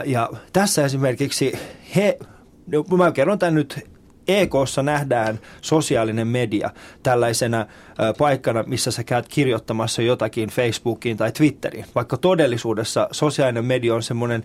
Ja 0.05 0.29
tässä 0.53 0.85
esimerkiksi 0.85 1.53
he, 1.95 2.19
no, 2.67 2.97
mä 2.97 3.11
kerron 3.11 3.39
tämän 3.39 3.55
nyt 3.55 3.89
EKssa 4.27 4.83
nähdään 4.83 5.39
sosiaalinen 5.61 6.27
media 6.27 6.69
tällaisena 7.03 7.65
paikkana, 8.17 8.63
missä 8.63 8.91
sä 8.91 9.03
käyt 9.03 9.27
kirjoittamassa 9.27 10.01
jotakin 10.01 10.49
Facebookiin 10.49 11.17
tai 11.17 11.31
Twitteriin. 11.31 11.85
Vaikka 11.95 12.17
todellisuudessa 12.17 13.07
sosiaalinen 13.11 13.65
media 13.65 13.95
on 13.95 14.03
semmoinen 14.03 14.43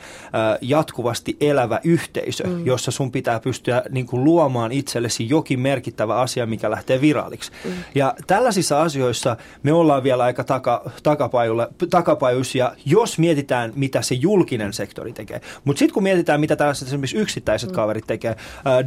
jatkuvasti 0.60 1.36
elävä 1.40 1.80
yhteisö, 1.84 2.46
mm. 2.46 2.66
jossa 2.66 2.90
sun 2.90 3.12
pitää 3.12 3.40
pystyä 3.40 3.82
niin 3.90 4.06
kuin 4.06 4.24
luomaan 4.24 4.72
itsellesi 4.72 5.28
jokin 5.28 5.60
merkittävä 5.60 6.16
asia, 6.16 6.46
mikä 6.46 6.70
lähtee 6.70 7.00
viraaliksi. 7.00 7.52
Mm. 7.64 7.70
Ja 7.94 8.14
tällaisissa 8.26 8.82
asioissa 8.82 9.36
me 9.62 9.72
ollaan 9.72 10.02
vielä 10.02 10.24
aika 10.24 10.44
taka, 10.44 10.90
takapajuisia, 11.90 12.72
jos 12.84 13.18
mietitään, 13.18 13.72
mitä 13.74 14.02
se 14.02 14.14
julkinen 14.14 14.72
sektori 14.72 15.12
tekee. 15.12 15.40
Mutta 15.64 15.78
sitten 15.78 15.94
kun 15.94 16.02
mietitään, 16.02 16.40
mitä 16.40 16.56
tällaiset 16.56 16.88
esimerkiksi 16.88 17.16
yksittäiset 17.16 17.70
mm. 17.70 17.74
kaverit 17.74 18.06
tekee, 18.06 18.36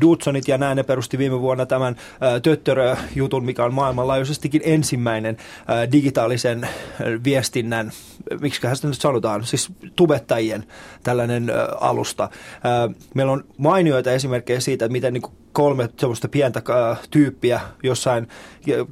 Dudsonit 0.02 0.48
ja 0.48 0.58
nämä, 0.58 0.76
ne 0.76 0.84
perusti 0.88 1.18
viime 1.18 1.42
vuonna 1.42 1.66
tämän 1.66 1.96
äh, 2.24 2.42
Töttörö-jutun, 2.42 3.46
mikä 3.46 3.66
on 3.66 3.74
maailmanlaajuisestikin 3.74 4.62
ensimmäinen 4.66 5.38
ää, 5.68 5.92
digitaalisen 5.92 6.64
ää, 6.64 6.70
viestinnän, 7.24 7.92
miksi 8.42 8.62
sitä 8.74 8.88
nyt 8.88 9.02
sanotaan, 9.02 9.46
siis 9.46 9.70
tubettajien 9.96 10.64
tällainen 11.04 11.52
alusta. 11.82 12.30
Meillä 13.14 13.32
on 13.32 13.46
mainioita 13.58 14.12
esimerkkejä 14.12 14.60
siitä, 14.60 14.88
miten 14.88 15.14
niin 15.14 15.24
kolme 15.58 15.90
semmoista 16.00 16.28
pientä 16.28 16.62
tyyppiä 17.12 17.60
jossain 17.84 18.28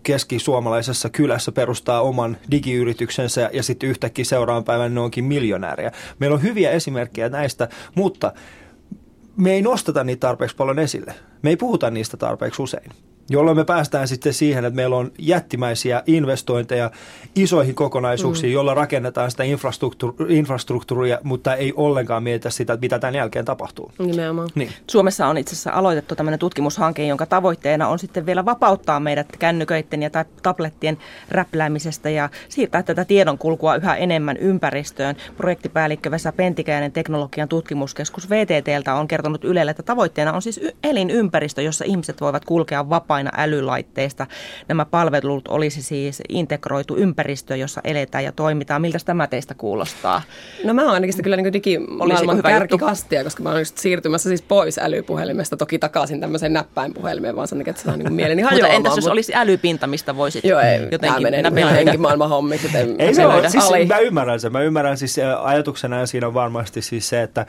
keskisuomalaisessa 0.03 1.09
kylässä 1.09 1.51
perustaa 1.51 2.01
oman 2.01 2.37
digiyrityksensä 2.51 3.49
ja 3.53 3.63
sitten 3.63 3.89
yhtäkkiä 3.89 4.25
seuraavan 4.25 4.63
päivän 4.63 4.95
ne 4.95 4.99
onkin 4.99 5.25
miljonääriä. 5.25 5.91
Meillä 6.19 6.33
on 6.33 6.43
hyviä 6.43 6.71
esimerkkejä 6.71 7.29
näistä, 7.29 7.69
mutta 7.95 8.33
me 9.37 9.51
ei 9.51 9.61
nosteta 9.61 10.03
niitä 10.03 10.19
tarpeeksi 10.19 10.55
paljon 10.55 10.79
esille. 10.79 11.13
Me 11.41 11.49
ei 11.49 11.57
puhuta 11.57 11.89
niistä 11.89 12.17
tarpeeksi 12.17 12.61
usein 12.61 12.91
jolloin 13.29 13.57
me 13.57 13.65
päästään 13.65 14.07
sitten 14.07 14.33
siihen, 14.33 14.65
että 14.65 14.75
meillä 14.75 14.95
on 14.95 15.11
jättimäisiä 15.19 16.03
investointeja 16.07 16.91
isoihin 17.35 17.75
kokonaisuuksiin, 17.75 18.51
mm. 18.51 18.53
jolla 18.53 18.73
rakennetaan 18.73 19.31
sitä 19.31 19.43
infrastruktuuria, 20.29 21.19
mutta 21.23 21.55
ei 21.55 21.73
ollenkaan 21.75 22.23
mietitä 22.23 22.49
sitä, 22.49 22.77
mitä 22.81 22.99
tämän 22.99 23.15
jälkeen 23.15 23.45
tapahtuu. 23.45 23.91
Nimenomaan. 23.99 24.49
Niin. 24.55 24.71
Suomessa 24.91 25.27
on 25.27 25.37
itse 25.37 25.53
asiassa 25.53 25.71
aloitettu 25.71 26.15
tämmöinen 26.15 26.39
tutkimushanke, 26.39 27.07
jonka 27.07 27.25
tavoitteena 27.25 27.87
on 27.87 27.99
sitten 27.99 28.25
vielä 28.25 28.45
vapauttaa 28.45 28.99
meidät 28.99 29.27
kännyköiden 29.39 30.03
ja 30.03 30.09
tablettien 30.41 30.97
räpläämisestä 31.29 32.09
ja 32.09 32.29
siirtää 32.49 32.83
tätä 32.83 33.05
tiedonkulkua 33.05 33.75
yhä 33.75 33.95
enemmän 33.95 34.37
ympäristöön. 34.37 35.15
Projektipäällikkö 35.37 36.11
Vesa 36.11 36.31
Pentikäinen 36.31 36.91
teknologian 36.91 37.47
tutkimuskeskus 37.47 38.29
VTTltä 38.29 38.95
on 38.95 39.07
kertonut 39.07 39.43
Ylelle, 39.43 39.71
että 39.71 39.83
tavoitteena 39.83 40.33
on 40.33 40.41
siis 40.41 40.61
elinympäristö, 40.83 41.61
jossa 41.61 41.85
ihmiset 41.85 42.21
voivat 42.21 42.45
kulkea 42.45 42.89
vapaasti 42.89 43.14
vapaina 43.15 43.31
älylaitteista. 43.37 44.27
Nämä 44.67 44.85
palvelut 44.85 45.47
olisi 45.47 45.81
siis 45.81 46.21
integroitu 46.29 46.95
ympäristö, 46.97 47.55
jossa 47.55 47.81
eletään 47.83 48.23
ja 48.23 48.31
toimitaan. 48.31 48.81
Miltä 48.81 48.97
tämä 49.05 49.27
teistä 49.27 49.53
kuulostaa? 49.53 50.21
No 50.63 50.73
mä 50.73 50.81
oon 50.81 50.93
ainakin 50.93 51.23
kyllä 51.23 51.37
niin 51.37 51.53
digimaailman 51.53 52.41
kärkikastia, 52.41 53.23
koska 53.23 53.43
mä 53.43 53.49
oon 53.49 53.59
just 53.59 53.77
siirtymässä 53.77 54.29
siis 54.29 54.41
pois 54.41 54.77
älypuhelimesta, 54.77 55.57
toki 55.57 55.79
takaisin 55.79 56.19
tämmöiseen 56.19 56.53
näppäinpuhelimeen, 56.53 57.35
vaan 57.35 57.47
sen 57.47 57.57
takia, 57.57 57.71
että 57.71 57.83
saa 57.83 57.97
niin 57.97 58.13
mieleni 58.13 58.41
hajoamaan. 58.41 58.81
Mutta 58.81 58.89
entäs 58.89 59.05
jos 59.05 59.11
olisi 59.11 59.35
älypinta, 59.35 59.87
mistä 59.87 60.15
voisit 60.15 60.45
Joo, 60.45 60.59
ei, 60.59 60.87
jotenkin 60.91 61.23
menee 61.23 61.81
ihan 61.81 61.99
maailman 61.99 62.29
hommiksi. 62.29 62.69
Ei 62.99 63.13
se 63.13 63.25
ole, 63.25 63.49
siis 63.49 63.63
mä 63.87 63.99
ymmärrän 63.99 64.39
sen. 64.39 64.51
Mä 64.51 64.61
ymmärrän 64.61 64.97
siis 64.97 65.19
ajatuksena 65.41 65.99
ja 65.99 66.05
siinä 66.05 66.27
on 66.27 66.33
varmasti 66.33 66.81
siis 66.81 67.09
se, 67.09 67.21
että, 67.21 67.45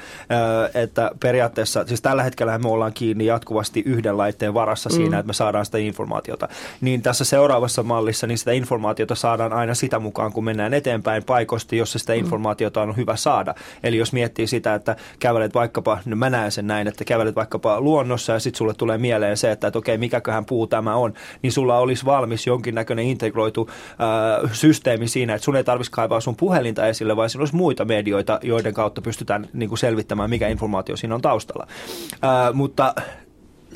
että 0.75 1.11
periaatteessa, 1.21 1.85
siis 1.87 2.03
tällä 2.03 2.23
hetkellä 2.23 2.59
me 2.59 2.69
ollaan 2.69 2.93
kiinni 2.93 3.27
jatkuvasti 3.27 3.83
yhden 3.87 4.17
laitteen 4.17 4.55
varassa 4.55 4.89
mm. 4.89 4.97
siinä, 4.97 5.19
että 5.19 5.27
me 5.27 5.33
saadaan 5.33 5.56
saadaan 5.57 5.67
sitä 5.67 5.79
informaatiota. 5.79 6.49
Niin 6.81 7.03
tässä 7.03 7.25
seuraavassa 7.25 7.83
mallissa 7.83 8.27
niin 8.27 8.39
sitä 8.39 8.53
informaatiota 8.53 9.15
saadaan 9.15 9.53
aina 9.53 9.75
sitä 9.75 9.99
mukaan, 9.99 10.33
kun 10.33 10.45
mennään 10.45 10.75
eteenpäin 10.75 11.25
paikoista, 11.25 11.75
jossa 11.75 11.99
sitä 11.99 12.13
mm. 12.13 12.19
informaatiota 12.19 12.83
on 12.83 12.97
hyvä 12.97 13.17
saada. 13.17 13.55
Eli 13.83 13.97
jos 13.97 14.13
miettii 14.13 14.47
sitä, 14.47 14.75
että 14.75 14.97
kävelet 15.19 15.55
vaikkapa, 15.55 15.99
no 16.05 16.17
mä 16.17 16.31
näen 16.31 16.53
sen 16.53 16.67
näin, 16.67 16.89
että 16.89 17.05
kävelet 17.05 17.37
vaikkapa 17.37 17.81
luonnossa 17.81 18.33
ja 18.33 18.39
sitten 18.39 18.59
sulle 18.59 18.75
tulee 18.75 18.99
mieleen 18.99 19.37
se, 19.37 19.51
että, 19.53 19.67
että 19.67 19.79
okei, 19.79 19.99
mikäköhän 19.99 20.45
puu 20.45 20.67
tämä 20.67 20.95
on, 20.95 21.15
niin 21.43 21.53
sulla 21.53 21.79
olisi 21.79 22.05
valmis 22.05 22.47
jonkinnäköinen 22.47 23.05
integroitu 23.05 23.71
äh, 23.71 24.51
systeemi 24.53 25.09
siinä, 25.09 25.35
että 25.35 25.45
sun 25.45 25.57
ei 25.57 25.65
tarvitsisi 25.65 25.93
kaivaa 25.93 26.21
sun 26.21 26.37
puhelinta 26.37 26.87
esille, 26.87 27.17
vaan 27.17 27.31
siinä 27.31 27.43
olisi 27.43 27.57
muita 27.57 27.85
medioita, 27.85 28.39
joiden 28.43 28.75
kautta 28.75 29.03
pystytään 29.03 29.49
niin 29.53 29.69
kuin 29.69 29.79
selvittämään, 29.79 30.31
mikä 30.31 30.49
informaatio 30.49 30.97
siinä 30.97 31.15
on 31.15 31.23
taustalla. 31.23 31.67
Äh, 32.13 32.55
mutta 32.55 32.95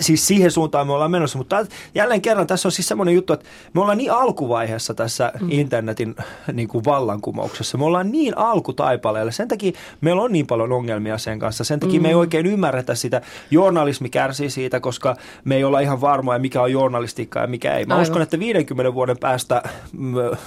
siis 0.01 0.27
siihen 0.27 0.51
suuntaan 0.51 0.87
me 0.87 0.93
ollaan 0.93 1.11
menossa. 1.11 1.39
Mutta 1.39 1.67
jälleen 1.95 2.23
kerran 2.23 2.47
tässä 2.47 2.69
on 2.69 2.73
siis 2.73 2.89
semmoinen 2.89 3.15
juttu, 3.15 3.33
että 3.33 3.47
me 3.75 3.81
ollaan 3.81 3.99
niin 3.99 4.13
alkuvaiheessa 4.13 4.95
tässä 4.95 5.33
mm. 5.41 5.51
internetin 5.51 6.17
niin 6.53 6.69
kuin 6.69 6.85
vallankumouksessa. 6.85 7.79
Me 7.79 7.85
ollaan 7.85 8.13
niin 8.13 8.39
alkutaipaleella. 8.39 9.33
Sen 9.33 9.49
takia 9.49 9.73
meillä 10.01 10.23
on 10.23 10.33
niin 10.33 10.47
paljon 10.47 10.73
ongelmia 10.73 11.19
sen 11.19 11.39
kanssa. 11.39 11.65
Sen 11.65 11.81
takia 11.81 12.01
mm. 12.01 12.03
me 12.03 12.09
ei 12.09 12.15
mm. 12.15 12.21
oikein 12.21 12.47
ymmärretä 12.47 12.95
sitä. 12.95 13.21
Journalismi 13.51 14.09
kärsii 14.09 14.51
siitä, 14.51 14.81
koska 14.81 15.17
me 15.45 15.57
ei 15.57 15.65
olla 15.65 15.81
ihan 15.81 16.01
varmoja, 16.01 16.39
mikä 16.39 16.63
on 16.63 16.73
journalistiikka 16.73 17.41
ja 17.41 17.47
mikä 17.47 17.75
ei. 17.75 17.85
Mä 17.85 17.95
Aivan. 17.95 18.03
uskon, 18.03 18.23
että 18.23 18.39
50 18.39 18.95
vuoden 18.95 19.19
päästä 19.19 19.63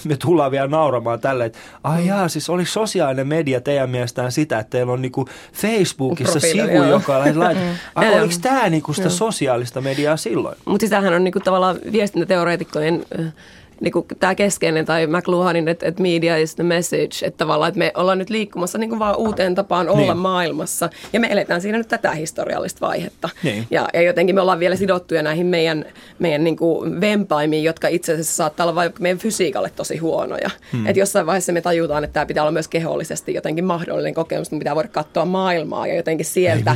me 0.03 0.17
tullaan 0.17 0.51
vielä 0.51 0.67
nauramaan 0.67 1.19
tälle, 1.19 1.45
että 1.45 1.59
ai 1.83 2.07
jaa, 2.07 2.27
siis 2.27 2.49
oli 2.49 2.65
sosiaalinen 2.65 3.27
media 3.27 3.61
teidän 3.61 3.89
mielestään 3.89 4.31
sitä, 4.31 4.59
että 4.59 4.69
teillä 4.69 4.93
on 4.93 5.01
niinku 5.01 5.25
Facebookissa 5.53 6.39
Profiili, 6.39 6.67
sivu, 6.67 6.75
joo. 6.75 6.85
joka 6.85 7.19
lait, 7.19 7.35
mm. 7.57 7.75
ai, 7.95 8.19
oliko 8.19 8.33
tämä 8.41 8.69
niinku 8.69 8.93
sitä 8.93 9.09
sosiaalista 9.09 9.42
mediaa 9.81 10.17
silloin? 10.17 10.57
Mutta 10.65 10.83
siis 10.83 10.89
tämähän 10.89 11.13
on 11.13 11.23
niinku 11.23 11.39
tavallaan 11.39 11.79
viestintäteoreetikkojen 11.91 13.05
niin 13.81 13.91
kuin 13.91 14.05
tämä 14.19 14.35
keskeinen 14.35 14.85
tai 14.85 15.07
McLuhanin, 15.07 15.67
että, 15.67 15.87
että 15.87 16.01
media 16.01 16.37
is 16.37 16.55
the 16.55 16.63
message, 16.63 17.25
että 17.25 17.37
tavallaan 17.37 17.69
että 17.69 17.79
me 17.79 17.91
ollaan 17.95 18.17
nyt 18.17 18.29
liikkumassa 18.29 18.77
niin 18.77 18.89
kuin 18.89 18.99
vaan 18.99 19.17
uuteen 19.17 19.55
tapaan 19.55 19.89
olla 19.89 20.13
niin. 20.13 20.17
maailmassa 20.17 20.89
ja 21.13 21.19
me 21.19 21.27
eletään 21.31 21.61
siinä 21.61 21.77
nyt 21.77 21.87
tätä 21.87 22.11
historiallista 22.11 22.87
vaihetta. 22.87 23.29
Niin. 23.43 23.67
Ja, 23.71 23.87
ja 23.93 24.01
jotenkin 24.01 24.35
me 24.35 24.41
ollaan 24.41 24.59
vielä 24.59 24.75
sidottuja 24.75 25.21
näihin 25.21 25.45
meidän, 25.45 25.85
meidän 26.19 26.43
niin 26.43 26.57
kuin 26.57 27.01
vempaimiin, 27.01 27.63
jotka 27.63 27.87
itse 27.87 28.13
asiassa 28.13 28.35
saattaa 28.35 28.63
olla 28.63 28.75
vaikka 28.75 29.01
meidän 29.01 29.17
fysiikalle 29.17 29.71
tosi 29.75 29.97
huonoja. 29.97 30.49
Hmm. 30.71 30.87
Että 30.87 30.99
jossain 30.99 31.25
vaiheessa 31.25 31.51
me 31.51 31.61
tajutaan, 31.61 32.03
että 32.03 32.13
tämä 32.13 32.25
pitää 32.25 32.43
olla 32.43 32.51
myös 32.51 32.67
kehollisesti 32.67 33.33
jotenkin 33.33 33.65
mahdollinen 33.65 34.13
kokemus, 34.13 34.47
että 34.47 34.59
pitää 34.59 34.75
voida 34.75 34.89
katsoa 34.89 35.25
maailmaa 35.25 35.87
ja 35.87 35.95
jotenkin 35.95 36.25
sieltä, 36.25 36.75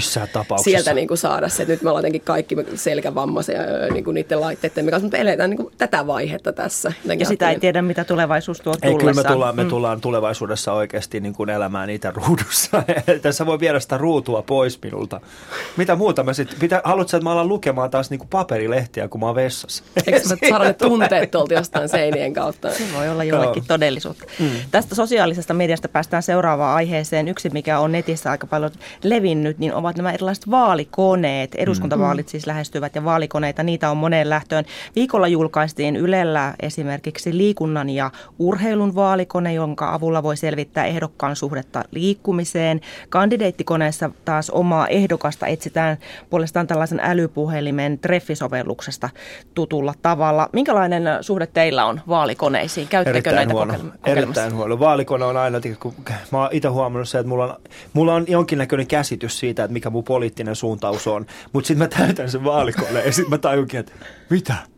sieltä 0.64 0.94
niin 0.94 1.08
kuin 1.08 1.18
saada 1.18 1.50
se, 1.50 1.64
että 1.64 1.74
nyt 1.74 1.82
me 1.82 1.90
ollaan 1.90 2.02
jotenkin 2.02 2.22
kaikki 2.22 2.56
selkävammaisia 2.76 3.62
niin 3.94 4.04
kuin 4.04 4.16
niiden 4.16 4.42
laitteiden 4.42 4.86
kanssa, 4.86 5.06
mutta 5.06 5.18
me 5.18 5.22
eletään 5.22 5.50
niin 5.50 5.58
kuin 5.58 5.74
tätä 5.78 6.08
vaihetta 6.08 6.54
tässä. 6.54 6.87
Ja 7.20 7.26
sitä 7.26 7.50
ei 7.50 7.60
tiedä, 7.60 7.82
mitä 7.82 8.04
tulevaisuus 8.04 8.62
tuo 8.62 8.74
tullessaan. 8.74 8.94
Ei, 8.94 9.00
kyllä 9.00 9.14
me 9.14 9.24
tullaan, 9.24 9.56
me 9.56 9.64
mm. 9.64 9.70
tullaan 9.70 10.02
tulevaisuudessa 10.02 10.74
oikeasti 10.74 11.20
niin 11.20 11.34
kuin 11.34 11.50
elämään 11.50 11.88
niitä 11.88 12.12
ruudussa. 12.16 12.84
Tässä 13.22 13.46
voi 13.46 13.60
viedä 13.60 13.80
sitä 13.80 13.98
ruutua 13.98 14.42
pois 14.42 14.80
minulta. 14.84 15.22
Mitä 15.78 15.96
muuta 15.96 16.24
mä 16.24 16.34
sitten, 16.34 16.82
haluatko, 16.84 17.18
että 17.18 17.24
mä 17.24 17.32
alan 17.32 17.48
lukemaan 17.48 17.90
taas 17.90 18.10
niin 18.10 18.20
kuin 18.20 18.30
paperilehtiä, 18.30 19.08
kun 19.08 19.20
mä 19.20 19.26
oon 19.26 19.36
vessassa? 19.36 19.84
Eikö 20.08 20.20
mä 20.30 20.50
saada 20.50 20.74
tunteet 20.74 21.32
tuolta 21.32 21.54
jostain 21.54 21.90
seinien 21.90 22.34
kautta? 22.34 22.72
Se 22.72 22.84
voi 22.96 23.10
olla 23.10 23.24
jollekin 23.24 23.64
no. 23.64 23.68
todellisuutta. 23.68 24.26
Mm. 24.40 24.50
Tästä 24.72 24.96
sosiaalisesta 24.96 25.54
mediasta 25.54 25.90
päästään 25.90 26.24
seuraavaan 26.24 26.76
aiheeseen. 26.76 27.28
Yksi, 27.28 27.50
mikä 27.50 27.80
on 27.80 27.92
netissä 27.92 28.32
aika 28.32 28.48
paljon 28.48 28.72
levinnyt, 29.04 29.60
niin 29.60 29.74
ovat 29.74 29.98
nämä 29.98 30.12
erilaiset 30.12 30.52
vaalikoneet. 30.52 31.56
Eduskuntavaalit 31.56 32.26
mm. 32.26 32.30
siis 32.30 32.48
lähestyvät 32.48 32.96
ja 32.96 33.06
vaalikoneita, 33.06 33.64
niitä 33.64 33.92
on 33.92 33.98
moneen 33.98 34.30
lähtöön. 34.30 34.66
Viikolla 34.96 35.28
julkaistiin 35.28 35.96
Ylellä 35.96 36.54
esimerkiksi 36.78 37.38
liikunnan 37.38 37.90
ja 37.90 38.12
urheilun 38.40 38.96
vaalikone, 38.96 39.54
jonka 39.54 39.94
avulla 39.94 40.24
voi 40.24 40.38
selvittää 40.38 40.86
ehdokkaan 40.86 41.36
suhdetta 41.36 41.84
liikkumiseen. 41.92 42.82
Kandideittikoneessa 43.10 44.10
taas 44.26 44.50
omaa 44.50 44.88
ehdokasta 44.88 45.48
etsitään 45.48 45.98
puolestaan 46.30 46.68
tällaisen 46.68 47.00
älypuhelimen 47.04 48.00
treffisovelluksesta 48.00 49.10
tutulla 49.54 49.94
tavalla. 50.02 50.50
Minkälainen 50.54 51.04
suhde 51.22 51.48
teillä 51.48 51.86
on 51.86 52.02
vaalikoneisiin? 52.08 52.88
Käyttekö 52.88 53.18
Erittäin 53.18 53.36
näitä 53.36 53.54
huono. 53.54 53.74
Erittäin 54.06 54.56
huono. 54.56 54.80
Vaalikone 54.80 55.26
on 55.26 55.38
aina, 55.38 55.58
kun 55.80 55.94
mä 56.32 56.42
oon 56.42 56.50
itse 56.52 56.68
huomannut 56.68 57.10
se, 57.10 57.20
että 57.20 57.30
mulla 57.30 57.44
on, 57.44 57.56
mulla 57.94 58.14
on 58.14 58.26
jonkinnäköinen 58.28 58.88
käsitys 58.88 59.40
siitä, 59.40 59.64
että 59.64 59.74
mikä 59.74 59.90
mun 59.90 60.04
poliittinen 60.04 60.56
suuntaus 60.56 61.08
on. 61.08 61.26
Mutta 61.54 61.68
sitten 61.68 61.88
mä 61.88 62.06
täytän 62.06 62.32
sen 62.32 62.44
vaalikoneen 62.44 63.06
ja 63.06 63.12
sitten 63.12 63.30
mä 63.30 63.38
tajunkin, 63.38 63.80
että 63.80 63.92
mitä? 64.30 64.77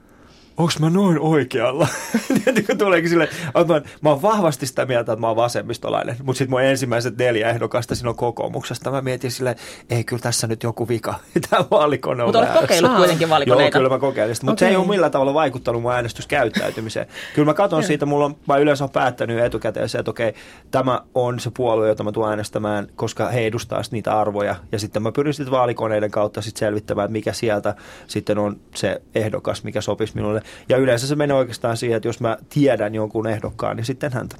Onko 0.59 0.73
mä 0.79 0.89
noin 0.89 1.19
oikealla? 1.19 1.87
Tuleekin 2.77 3.09
sille, 3.09 3.29
mä, 3.67 3.81
mä 4.01 4.09
oon 4.09 4.21
vahvasti 4.21 4.67
sitä 4.67 4.85
mieltä, 4.85 5.11
että 5.11 5.21
mä 5.21 5.27
oon 5.27 5.35
vasemmistolainen, 5.35 6.15
mutta 6.23 6.37
sitten 6.37 6.49
mun 6.49 6.61
ensimmäiset 6.61 7.17
neljä 7.17 7.49
ehdokasta 7.49 7.95
siinä 7.95 8.09
on 8.09 8.15
kokoomuksesta. 8.15 8.91
Mä 8.91 9.01
mietin 9.01 9.31
sille, 9.31 9.55
ei 9.89 10.03
kyllä 10.03 10.21
tässä 10.21 10.47
nyt 10.47 10.63
joku 10.63 10.87
vika. 10.87 11.15
Tämä 11.49 11.65
vaalikone 11.71 12.23
on 12.23 12.27
Mutta 12.27 12.39
olet 12.39 12.61
kokeillut 12.61 12.95
kuitenkin 12.95 13.29
vaalikoneita. 13.29 13.63
Joo, 13.63 13.71
kyllä 13.71 13.89
mä 13.95 13.99
kokeilin 13.99 14.35
mutta 14.41 14.51
okay. 14.51 14.67
se 14.67 14.69
ei 14.69 14.75
ole 14.75 14.87
millään 14.87 15.11
tavalla 15.11 15.33
vaikuttanut 15.33 15.81
mun 15.81 15.93
äänestyskäyttäytymiseen. 15.93 17.07
kyllä 17.35 17.45
mä 17.45 17.53
katson 17.53 17.83
siitä, 17.83 18.05
mulla 18.05 18.25
on, 18.25 18.35
mä 18.47 18.57
yleensä 18.57 18.83
olen 18.83 18.93
päättänyt 18.93 19.39
etukäteen 19.39 19.89
se, 19.89 19.97
että 19.97 20.11
okei, 20.11 20.33
tämä 20.71 21.01
on 21.15 21.39
se 21.39 21.51
puolue, 21.57 21.87
jota 21.87 22.03
mä 22.03 22.11
tulen 22.11 22.29
äänestämään, 22.29 22.87
koska 22.95 23.27
he 23.27 23.45
edustaa 23.45 23.81
niitä 23.91 24.19
arvoja. 24.19 24.55
Ja 24.71 24.79
sitten 24.79 25.03
mä 25.03 25.11
pyrin 25.11 25.33
sitten 25.33 25.51
vaalikoneiden 25.51 26.11
kautta 26.11 26.41
sitten 26.41 26.59
selvittämään, 26.59 27.05
että 27.05 27.11
mikä 27.11 27.33
sieltä 27.33 27.75
sitten 28.07 28.37
on 28.37 28.59
se 28.75 29.01
ehdokas, 29.15 29.63
mikä 29.63 29.81
sopisi 29.81 30.15
minulle. 30.15 30.41
Ja 30.69 30.77
yleensä 30.77 31.07
se 31.07 31.15
menee 31.15 31.37
oikeastaan 31.37 31.77
siihen, 31.77 31.97
että 31.97 32.07
jos 32.07 32.19
mä 32.19 32.37
tiedän 32.49 32.95
jonkun 32.95 33.27
ehdokkaan, 33.27 33.77
niin 33.77 33.85
sitten 33.85 34.13
häntä. 34.13 34.35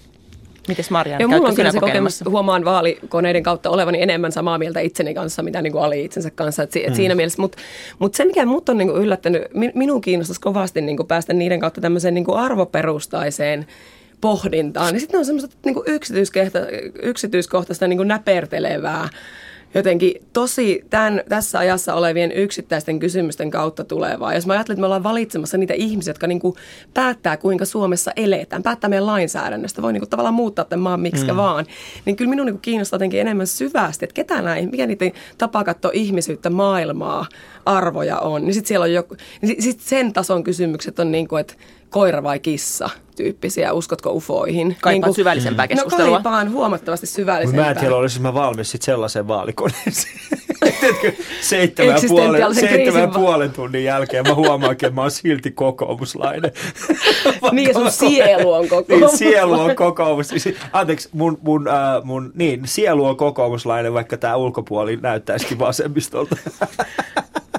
Mites 0.67 0.89
Marja? 0.89 1.17
Ja 1.19 1.27
mulla 1.27 1.49
on 1.49 1.55
kyllä 1.55 1.71
se 1.71 1.79
kokemus, 1.79 2.23
huomaan 2.29 2.65
vaalikoneiden 2.65 3.43
kautta 3.43 3.69
olevani 3.69 4.01
enemmän 4.01 4.31
samaa 4.31 4.57
mieltä 4.57 4.79
itseni 4.79 5.13
kanssa, 5.13 5.43
mitä 5.43 5.61
niin 5.61 5.73
kuin 5.73 5.83
Ali 5.83 6.05
itsensä 6.05 6.31
kanssa. 6.31 6.63
Et, 6.63 6.71
mm. 6.89 6.93
Siinä 6.93 7.15
mielessä, 7.15 7.41
mutta 7.41 7.57
mut 7.99 8.15
se 8.15 8.25
mikä 8.25 8.45
mut 8.45 8.69
on 8.69 8.77
niin 8.77 8.87
kuin 8.87 9.01
yllättänyt, 9.01 9.43
minun 9.75 10.01
kiinnostaisi 10.01 10.41
kovasti 10.41 10.81
niin 10.81 10.97
kuin 10.97 11.07
päästä 11.07 11.33
niiden 11.33 11.59
kautta 11.59 11.81
tämmöiseen 11.81 12.13
niin 12.13 12.25
kuin 12.25 12.39
arvoperustaiseen 12.39 13.67
pohdintaan. 14.21 14.93
Niin 14.93 15.01
sitten 15.01 15.17
on 15.17 15.25
semmoista 15.25 15.55
niin 15.65 15.75
yksityiskohtaista 17.01 17.87
niin 17.87 17.97
kuin 17.97 18.07
näpertelevää 18.07 19.09
jotenkin 19.73 20.13
tosi 20.33 20.85
tämän, 20.89 21.21
tässä 21.29 21.59
ajassa 21.59 21.93
olevien 21.93 22.31
yksittäisten 22.31 22.99
kysymysten 22.99 23.51
kautta 23.51 23.83
tulevaa. 23.83 24.33
Jos 24.33 24.47
mä 24.47 24.53
ajattelen, 24.53 24.75
että 24.75 24.81
me 24.81 24.85
ollaan 24.85 25.03
valitsemassa 25.03 25.57
niitä 25.57 25.73
ihmisiä, 25.73 26.11
jotka 26.11 26.27
niin 26.27 26.39
kuin 26.39 26.55
päättää, 26.93 27.37
kuinka 27.37 27.65
Suomessa 27.65 28.11
eletään, 28.15 28.63
päättää 28.63 28.89
meidän 28.89 29.05
lainsäädännöstä, 29.05 29.81
voi 29.81 29.93
niin 29.93 30.01
kuin 30.01 30.09
tavallaan 30.09 30.33
muuttaa 30.33 30.65
tämän 30.65 30.83
maan 30.83 30.99
miksi 30.99 31.31
mm. 31.31 31.37
vaan, 31.37 31.65
niin 32.05 32.15
kyllä 32.15 32.29
minun 32.29 32.45
niin 32.45 32.53
kuin 32.53 32.61
kiinnostaa 32.61 32.95
jotenkin 32.95 33.21
enemmän 33.21 33.47
syvästi, 33.47 34.05
että 34.05 34.13
ketä 34.13 34.41
näin, 34.41 34.69
mikä 34.71 34.87
niiden 34.87 35.11
tapa 35.37 35.63
katsoa 35.63 35.91
ihmisyyttä, 35.93 36.49
maailmaa, 36.49 37.25
arvoja 37.65 38.19
on. 38.19 38.41
Niin 38.41 38.53
sitten 38.53 38.67
siellä 38.67 38.83
on 38.83 38.93
joku, 38.93 39.15
niin 39.41 39.63
sit 39.63 39.79
sen 39.79 40.13
tason 40.13 40.43
kysymykset 40.43 40.99
on 40.99 41.11
niin 41.11 41.27
kuin, 41.27 41.41
että 41.41 41.53
koira 41.89 42.23
vai 42.23 42.39
kissa 42.39 42.89
tyyppisiä, 43.15 43.73
uskotko 43.73 44.11
ufoihin. 44.11 44.77
Kaipaat 44.81 45.07
niin 45.07 45.15
syvällisempää 45.15 45.65
mm. 45.65 45.69
keskustelua. 45.69 46.05
No 46.05 46.13
kaipaan 46.13 46.51
huomattavasti 46.51 47.07
syvällisempää. 47.07 47.65
Mä 47.65 47.71
en 47.71 47.77
tiedä, 47.77 47.95
olisin 47.95 48.21
mä 48.21 48.33
valmis 48.33 48.71
sitten 48.71 48.85
sellaiseen 48.85 49.27
vaalikoneeseen. 49.27 50.19
seitsemän, 51.41 52.01
puolen, 52.07 52.55
seitsemän 52.55 53.11
puolen 53.11 53.51
tunnin 53.51 53.83
jälkeen 53.83 54.27
mä 54.27 54.33
huomaankin, 54.35 54.87
että 54.87 54.95
mä 54.95 55.01
oon 55.01 55.11
silti 55.11 55.51
kokoomuslainen. 55.51 56.51
niin 57.51 57.73
sun 57.73 57.91
sielu 57.91 58.53
on 58.53 58.67
kokoomus. 58.67 59.09
niin, 59.09 59.17
sielu 59.17 59.53
on 59.53 59.75
kokoomus. 59.75 60.27
Anteeksi, 60.73 61.09
mun, 61.11 61.37
mun, 61.41 61.67
äh, 61.67 62.03
mun 62.03 62.31
niin, 62.35 62.61
sielu 62.65 63.05
on 63.05 63.17
kokoomuslainen, 63.17 63.93
vaikka 63.93 64.17
tämä 64.17 64.35
ulkopuoli 64.35 64.95
näyttäisikin 65.01 65.59
vasemmistolta. 65.59 66.35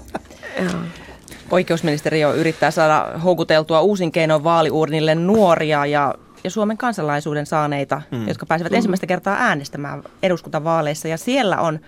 Oikeusministeriö 1.51 2.33
yrittää 2.35 2.71
saada 2.71 3.19
houkuteltua 3.25 3.81
uusin 3.81 4.13
keinoin 4.13 4.45
vaaliuurnille 4.45 5.15
nuoria 5.15 5.87
ja, 5.87 6.15
ja 6.45 6.51
Suomen 6.51 6.77
kansalaisuuden 6.77 7.47
saaneita, 7.47 8.03
mm. 8.11 8.29
jotka 8.29 8.47
pääsevät 8.47 8.73
mm. 8.73 8.77
ensimmäistä 8.77 9.07
kertaa 9.07 9.37
äänestämään 9.39 10.03
eduskuntavaaleissa. 10.23 11.09
Ja 11.09 11.19
siellä 11.19 11.61
on 11.61 11.81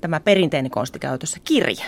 tämä 0.00 0.20
perinteinen 0.20 0.70
konsti 0.70 0.98
käytössä, 0.98 1.38
kirje. 1.44 1.84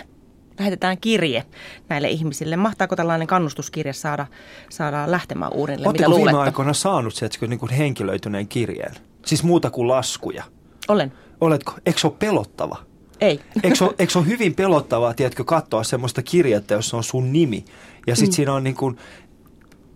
Lähetetään 0.59 0.97
kirje 0.97 1.43
näille 1.89 2.09
ihmisille. 2.09 2.55
Mahtaako 2.57 2.95
tällainen 2.95 3.27
kannustuskirje 3.27 3.93
saada, 3.93 4.27
saada 4.69 5.11
lähtemään 5.11 5.53
uurnille? 5.53 5.87
Oletteko 5.87 6.15
viime 6.15 6.37
aikoina 6.37 6.73
saanut 6.73 7.13
se, 7.13 7.25
että 7.25 7.47
niin 7.47 7.59
kuin 7.59 7.71
henkilöityneen 7.71 8.47
kirjeen? 8.47 8.95
Siis 9.25 9.43
muuta 9.43 9.69
kuin 9.69 9.87
laskuja? 9.87 10.43
Olen. 10.87 11.13
Oletko? 11.41 11.73
Eikö 11.85 11.99
se 11.99 12.07
ole 12.07 12.15
pelottava? 12.19 12.90
Ei. 13.21 13.39
Eikö 13.63 13.85
ole, 13.85 13.95
eikö 13.99 14.19
ole 14.19 14.27
hyvin 14.27 14.55
pelottavaa, 14.55 15.13
tiedätkö, 15.13 15.43
katsoa 15.43 15.83
semmoista 15.83 16.21
kirjettä, 16.21 16.73
jossa 16.73 16.97
on 16.97 17.03
sun 17.03 17.33
nimi. 17.33 17.65
Ja 18.07 18.15
sitten 18.15 18.33
mm. 18.33 18.35
siinä 18.35 18.53
on 18.53 18.63
niin 18.63 18.75
kuin, 18.75 18.97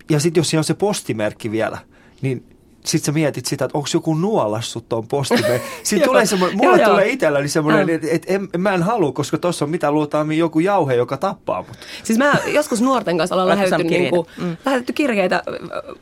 ja 0.10 0.20
sitten 0.20 0.40
jos 0.40 0.50
siinä 0.50 0.60
on 0.60 0.64
se 0.64 0.74
postimerkki 0.74 1.52
vielä, 1.52 1.78
niin 2.22 2.55
sitten 2.86 3.06
sä 3.06 3.12
mietit 3.12 3.46
sitä, 3.46 3.66
että 3.66 3.78
onko 3.78 3.90
joku 3.94 4.14
nuolassut 4.14 4.90
tuon 4.90 5.08
postimen. 5.08 5.62
Sitten 5.84 6.10
tulee 6.10 6.26
semmoinen, 6.26 6.58
mulle 6.58 6.82
joo, 6.82 6.90
tulee 6.90 7.10
itselläni 7.10 7.48
semmoinen, 7.48 7.90
että 7.90 8.08
et, 8.12 8.26
et, 8.28 8.42
mä 8.58 8.74
en 8.74 8.84
halua, 8.84 9.12
koska 9.12 9.38
tuossa 9.38 9.66
on 9.66 9.72
mitä 9.72 9.92
luultaan 9.92 10.32
joku 10.32 10.60
jauhe, 10.60 10.96
joka 10.96 11.18
tappaa 11.18 11.62
mut. 11.68 11.78
Siis 12.04 12.20
mä 12.20 12.34
joskus 12.48 12.82
nuorten 12.82 13.18
kanssa 13.18 13.36
ollaan 13.36 13.50
lähetetty, 13.50 13.84
niinku, 13.84 14.28
mm. 14.38 14.58
lähetetty 14.66 14.94
kirjeitä 14.94 15.44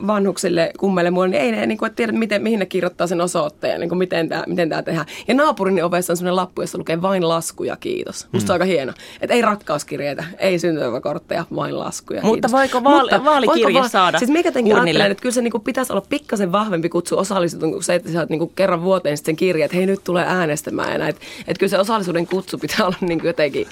vanhuksille 0.06 0.70
kummelle 0.78 1.10
mulle, 1.10 1.28
niin 1.28 1.42
ei 1.42 1.52
ne 1.52 1.66
niinku, 1.66 1.86
tiedä, 1.96 2.12
miten, 2.12 2.42
mihin 2.42 2.58
ne 2.58 2.66
kirjoittaa 2.66 3.06
sen 3.06 3.20
osoitteen, 3.20 3.80
niinku, 3.80 3.94
miten 3.94 4.28
tämä 4.28 4.44
miten 4.46 4.68
tää 4.68 4.82
tehdään. 4.82 5.06
Ja 5.28 5.34
naapurin 5.34 5.84
ovessa 5.84 6.12
on 6.12 6.16
semmoinen 6.16 6.36
lappu, 6.36 6.60
jossa 6.60 6.78
lukee 6.78 7.02
vain 7.02 7.28
laskuja, 7.28 7.76
kiitos. 7.76 8.28
Musta 8.32 8.52
mm. 8.52 8.54
on 8.54 8.54
aika 8.54 8.64
hieno. 8.64 8.92
Että 9.20 9.34
ei 9.34 9.42
rakkauskirjeitä, 9.42 10.24
ei 10.38 10.58
syntymäkortteja, 10.58 11.44
vain 11.56 11.78
laskuja, 11.78 12.22
Mutta 12.22 12.48
voiko 12.52 12.84
vaali, 12.84 13.00
Mutta 13.00 13.24
vaalikirje 13.24 13.64
voiko 13.64 13.78
va- 13.78 13.88
saada 13.88 14.18
Siis 14.18 14.30
mikä 14.30 14.52
ajattelen, 14.54 15.10
että 15.10 15.22
kyllä 15.22 15.32
se 15.32 15.42
niinku 15.42 15.58
pitäisi 15.58 15.92
olla 15.92 16.04
pikkasen 16.08 16.52
vahvempi 16.52 16.73
vahvempi 16.74 16.88
kutsu 16.88 17.18
osallistua 17.18 17.68
kuin 17.68 17.82
se, 17.82 17.94
että 17.94 18.12
sä 18.12 18.20
oot 18.20 18.30
niin 18.30 18.50
kerran 18.54 18.82
vuoteen 18.82 19.16
sitten 19.16 19.32
sen 19.32 19.36
kirja, 19.36 19.64
että 19.64 19.76
hei 19.76 19.86
nyt 19.86 20.04
tulee 20.04 20.24
äänestämään. 20.26 20.92
Ja 20.92 20.98
näin. 20.98 21.10
Et, 21.10 21.20
et 21.48 21.58
kyllä 21.58 21.70
se 21.70 21.78
osallisuuden 21.78 22.26
kutsu 22.26 22.58
pitää 22.58 22.86
olla 22.86 22.96
niin 23.08 23.20
jotenkin 23.24 23.66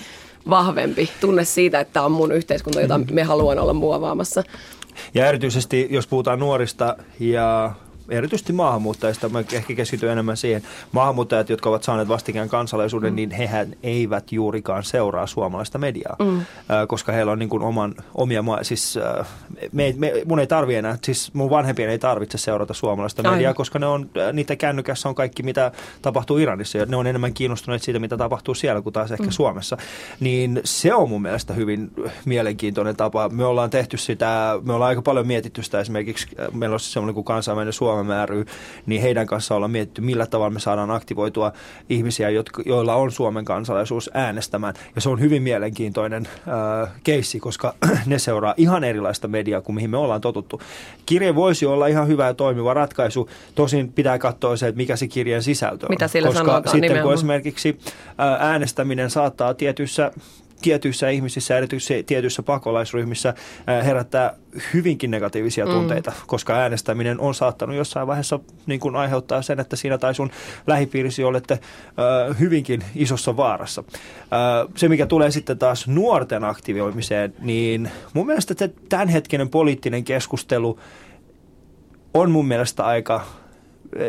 vahvempi 0.49 1.11
tunne 1.21 1.45
siitä, 1.45 1.81
että 1.81 2.03
on 2.03 2.13
mun 2.13 2.33
yhteiskunta, 2.33 2.81
jota 2.81 3.01
me 3.11 3.23
haluan 3.23 3.59
olla 3.59 3.73
muovaamassa. 3.73 4.43
Ja 5.15 5.27
erityisesti, 5.27 5.89
jos 5.91 6.07
puhutaan 6.07 6.39
nuorista 6.39 6.97
ja 7.21 7.73
erityisesti 8.09 8.53
maahanmuuttajista, 8.53 9.29
mä 9.29 9.39
ehkä 9.53 9.75
keskityn 9.75 10.11
enemmän 10.11 10.37
siihen, 10.37 10.63
maahanmuuttajat, 10.93 11.49
jotka 11.49 11.69
ovat 11.69 11.83
saaneet 11.83 12.09
vastikään 12.09 12.49
kansalaisuuden, 12.49 13.13
mm. 13.13 13.17
niin 13.17 13.31
hehän 13.31 13.75
eivät 13.83 14.33
juurikaan 14.33 14.85
seuraa 14.85 15.27
suomalaista 15.27 15.79
mediaa, 15.79 16.17
mm. 16.19 16.39
äh, 16.39 16.45
koska 16.89 17.13
heillä 17.13 17.33
on 17.33 17.39
niin 17.39 17.49
kuin 17.49 17.63
oman, 17.63 17.95
omia, 18.15 18.45
siis 18.63 18.97
äh, 18.97 19.27
me, 19.73 19.95
me, 19.99 20.13
mun 20.25 20.41
ei 20.41 20.47
tarvi 20.47 20.75
enää, 20.75 20.99
siis 21.05 21.35
mun 21.35 21.51
vanhempien 21.51 21.91
ei 21.91 21.99
tarvitse 21.99 22.39
seurata 22.39 22.75
suomalaista 22.75 23.23
mediaa, 23.23 23.49
Aina. 23.49 23.55
koska 23.55 23.79
ne 23.79 23.87
on, 23.87 24.11
niitä 24.33 24.57
kännykässä 24.57 25.09
on 25.09 25.15
kaikki, 25.15 25.43
mitä 25.43 25.73
tapahtuu 26.03 26.39
Iranissa, 26.39 26.79
ja 26.79 26.87
ne 26.87 26.97
on 26.97 27.07
enemmän 27.07 27.35
kiinnostuneet 27.35 27.83
siitä, 27.83 27.99
mitä 27.99 28.17
tapahtuu 28.17 28.55
siellä, 28.55 28.83
kuin 28.83 28.93
taas 28.93 29.13
ehkä 29.13 29.25
mm. 29.25 29.31
Suomessa. 29.31 29.77
Niin 30.21 30.61
se 30.65 30.95
on 30.95 31.09
mun 31.09 31.23
mielestä 31.23 31.55
hyvin 31.55 31.91
mielenkiintoinen 32.25 32.97
tapa. 32.97 33.29
Me 33.29 33.45
ollaan 33.45 33.71
tehty 33.71 33.97
sitä, 33.97 34.59
me 34.65 34.73
ollaan 34.73 34.89
aika 34.89 35.03
paljon 35.03 35.27
mietitty 35.27 35.63
sitä 35.63 35.81
esimerkiksi, 35.81 36.27
meillä 36.53 36.75
on 36.75 36.81
semmoinen 36.81 37.15
kuin 37.15 37.25
kansainvälinen 37.25 37.73
Suomen 37.73 38.02
Suomen 38.03 38.29
ry, 38.29 38.45
niin 38.87 39.03
heidän 39.03 39.27
kanssa 39.27 39.55
ollaan 39.55 39.71
mietitty, 39.71 40.01
millä 40.01 40.27
tavalla 40.27 40.51
me 40.51 40.61
saadaan 40.61 40.91
aktivoitua 40.91 41.53
ihmisiä, 41.89 42.31
jotka, 42.31 42.63
joilla 42.67 42.95
on 42.95 43.11
Suomen 43.11 43.45
kansalaisuus 43.45 44.11
äänestämään. 44.15 44.75
Ja 44.95 45.01
se 45.01 45.09
on 45.09 45.21
hyvin 45.21 45.43
mielenkiintoinen 45.43 46.29
äh, 46.83 46.91
keissi, 47.05 47.41
koska 47.41 47.75
ne 48.07 48.19
seuraa 48.19 48.55
ihan 48.57 48.85
erilaista 48.85 49.29
mediaa 49.29 49.61
kuin 49.61 49.75
mihin 49.75 49.91
me 49.91 49.97
ollaan 49.97 50.21
totuttu. 50.21 50.61
Kirje 51.07 51.35
voisi 51.35 51.67
olla 51.67 51.87
ihan 51.87 52.09
hyvä 52.09 52.27
ja 52.27 52.35
toimiva 52.35 52.75
ratkaisu, 52.75 53.29
tosin 53.55 53.93
pitää 53.93 54.19
katsoa 54.19 54.57
se, 54.57 54.69
että 54.69 54.77
mikä 54.77 54.97
se 54.97 55.09
kirjeen 55.09 55.43
sisältö 55.43 55.87
on. 55.87 55.91
Mitä 55.91 56.09
sillä 56.09 56.29
koska 56.29 56.39
sanotaan 56.39 56.63
sitten 56.63 56.81
nimenomaan. 56.81 57.03
kun 57.03 57.15
esimerkiksi 57.15 57.79
äänestäminen 58.39 59.11
saattaa 59.11 59.55
tietyissä 59.55 60.13
tietyissä 60.63 61.09
ihmisissä, 61.09 61.57
erityisesti 61.57 62.03
tietyissä 62.03 62.43
pakolaisryhmissä 62.43 63.35
herättää 63.85 64.35
hyvinkin 64.75 65.11
negatiivisia 65.11 65.67
mm. 65.67 65.73
tunteita, 65.73 66.11
mm. 66.11 66.17
koska 66.27 66.55
äänestäminen 66.55 67.21
on 67.21 67.35
saattanut 67.35 67.77
jossain 67.77 68.07
vaiheessa 68.07 68.41
niin 68.67 68.81
kuin 68.81 68.97
aiheuttaa 68.97 69.43
sen, 69.43 69.61
että 69.61 69.77
siinä 69.77 69.99
tai 69.99 70.15
sun 70.15 70.31
lähipiirisi 70.67 71.25
olette 71.25 71.55
äh, 71.55 72.39
hyvinkin 72.41 72.85
isossa 72.95 73.37
vaarassa. 73.37 73.85
Äh, 73.89 74.73
se, 74.77 74.89
mikä 74.89 75.07
tulee 75.07 75.31
sitten 75.31 75.59
taas 75.59 75.89
nuorten 75.89 76.45
aktivoimiseen, 76.45 77.35
niin 77.41 77.91
mun 78.15 78.27
mielestä 78.27 78.55
tämänhetkinen 78.89 79.49
poliittinen 79.49 80.05
keskustelu 80.05 80.79
on 82.15 82.31
mun 82.31 82.47
mielestä 82.47 82.85
aika 82.85 83.27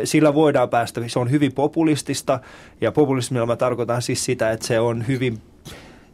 sillä 0.04 0.34
voidaan 0.34 0.68
päästä, 0.68 1.00
se 1.06 1.18
on 1.18 1.30
hyvin 1.30 1.52
populistista 1.52 2.40
ja 2.80 2.92
populismilla 2.92 3.46
mä 3.46 3.56
tarkoitan 3.56 4.02
siis 4.02 4.24
sitä, 4.24 4.50
että 4.50 4.66
se 4.66 4.80
on 4.80 5.06
hyvin 5.08 5.38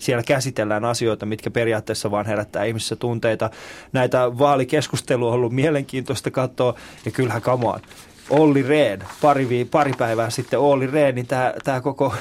siellä 0.01 0.23
käsitellään 0.23 0.85
asioita, 0.85 1.27
mitkä 1.27 1.51
periaatteessa 1.51 2.11
vaan 2.11 2.27
herättää 2.27 2.65
ihmisissä 2.65 2.97
tunteita. 2.97 3.51
Näitä 3.93 4.39
vaalikeskustelua 4.39 5.29
on 5.29 5.35
ollut 5.35 5.53
mielenkiintoista 5.53 6.31
katsoa 6.31 6.75
ja 7.05 7.11
kyllähän 7.11 7.43
on. 7.43 7.81
Olli 8.31 8.62
Rehn, 8.62 9.03
pari, 9.23 9.66
pari 9.71 9.93
päivää 9.99 10.31
sitten 10.31 10.59
Olli 10.59 10.87
Rehn, 10.87 11.14
niin 11.14 11.27
tämä 11.64 11.81
koko 11.81 12.14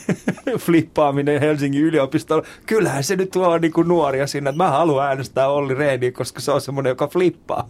flippaaminen 0.64 1.40
Helsingin 1.40 1.82
yliopistolla, 1.82 2.46
kyllähän 2.66 3.04
se 3.04 3.16
nyt 3.16 3.30
tuo 3.30 3.58
niin 3.58 3.72
kuin 3.72 3.88
nuoria 3.88 4.26
sinne, 4.26 4.50
että 4.50 4.64
mä 4.64 4.70
haluan 4.70 5.06
äänestää 5.06 5.48
Olli 5.48 5.74
Rehniä, 5.74 6.12
koska 6.12 6.40
se 6.40 6.52
on 6.52 6.60
semmoinen, 6.60 6.90
joka 6.90 7.08
flippaa. 7.08 7.68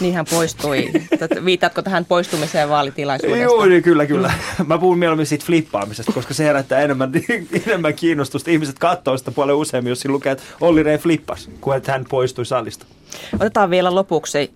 Niin 0.00 0.14
hän 0.14 0.24
poistui. 0.30 0.90
Viitatko 1.44 1.82
tähän 1.82 2.04
poistumiseen 2.04 2.68
vaalitilaisuudesta? 2.68 3.42
Joo, 3.42 3.66
niin 3.66 3.82
kyllä, 3.82 4.06
kyllä. 4.06 4.32
Mä 4.66 4.78
puhun 4.78 4.98
mieluummin 4.98 5.26
siitä 5.26 5.44
flippaamisesta, 5.44 6.12
koska 6.12 6.34
se 6.34 6.44
herättää 6.44 6.80
enemmän, 6.80 7.12
enemmän 7.66 7.94
kiinnostusta. 7.94 8.50
Ihmiset 8.50 8.78
katsoo 8.78 9.18
sitä 9.18 9.30
paljon 9.30 9.58
useammin, 9.58 9.90
jos 9.90 10.04
lukee, 10.04 10.32
että 10.32 10.44
Olli 10.60 10.82
Rehn 10.82 11.02
flippas, 11.02 11.50
kuin 11.60 11.76
että 11.76 11.92
hän 11.92 12.04
poistui 12.08 12.46
salista. 12.46 12.86
Otetaan 13.34 13.70
vielä 13.70 13.94
lopuksi 13.94 14.50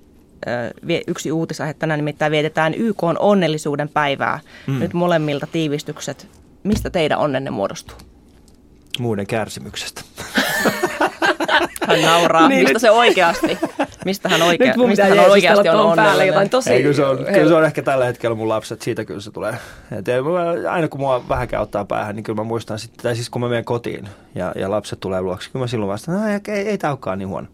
yksi 1.06 1.32
uutisaihe. 1.32 1.74
Tänään 1.74 1.98
nimittäin 1.98 2.32
vietetään 2.32 2.74
YK 2.74 3.02
onnellisuuden 3.18 3.88
päivää. 3.88 4.40
Mm. 4.66 4.78
Nyt 4.78 4.92
molemmilta 4.92 5.46
tiivistykset. 5.46 6.28
Mistä 6.62 6.90
teidän 6.90 7.18
onnenne 7.18 7.50
muodostuu? 7.50 7.96
Muiden 8.98 9.26
kärsimyksestä. 9.26 10.02
Hän 11.88 12.02
nauraa. 12.02 12.48
niin 12.48 12.62
Mistä 12.62 12.78
se 12.78 12.90
oikeasti? 12.90 13.58
Mistä 14.04 14.28
hän, 14.28 14.42
oikea, 14.42 14.74
mistä 14.76 15.04
hän 15.04 15.30
oikeasti 15.30 15.68
on 15.68 15.80
onnellinen? 15.80 16.26
Jotain 16.26 16.50
tosi 16.50 16.70
Ei, 16.70 16.82
kyllä, 16.82 16.94
se 16.94 17.04
on, 17.04 17.16
kyllä 17.16 17.48
se 17.48 17.54
on 17.54 17.64
ehkä 17.64 17.82
tällä 17.82 18.04
hetkellä 18.04 18.36
mun 18.36 18.48
lapset, 18.48 18.82
siitä 18.82 19.04
kyllä 19.04 19.20
se 19.20 19.30
tulee. 19.30 19.54
Et 19.98 20.06
aina 20.70 20.88
kun 20.88 21.00
mua 21.00 21.28
vähänkään 21.28 21.62
ottaa 21.62 21.84
päähän, 21.84 22.16
niin 22.16 22.24
kyllä 22.24 22.36
mä 22.36 22.44
muistan 22.44 22.78
sitten, 22.78 23.02
tai 23.02 23.14
siis 23.14 23.30
kun 23.30 23.40
mä 23.40 23.48
menen 23.48 23.64
kotiin 23.64 24.08
ja, 24.34 24.52
ja 24.56 24.70
lapset 24.70 25.00
tulee 25.00 25.20
luoksi, 25.20 25.50
kyllä 25.50 25.62
mä 25.62 25.66
silloin 25.66 25.88
vastaan, 25.88 26.30
että 26.30 26.52
ei, 26.52 26.58
ei, 26.58 26.68
ei 26.68 26.78
tämä 26.78 26.92
olekaan 26.92 27.18
niin 27.18 27.28
huono. 27.28 27.48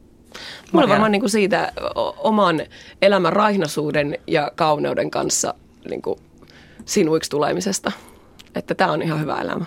Mulla 0.73 0.85
on 0.85 0.91
varmaan 0.91 1.13
niin 1.13 1.21
kuin 1.21 1.31
siitä 1.31 1.73
oman 2.17 2.61
elämän 3.03 3.33
raihnaisuuden 3.33 4.19
ja 4.27 4.53
kauneuden 4.57 5.11
kanssa 5.11 5.55
niin 5.91 6.03
kuin 6.03 6.19
sinuiksi 6.85 7.31
tulemisesta. 7.31 7.93
Että 8.55 8.75
tämä 8.75 8.93
on 8.93 9.03
ihan 9.03 9.21
hyvä 9.21 9.41
elämä. 9.41 9.65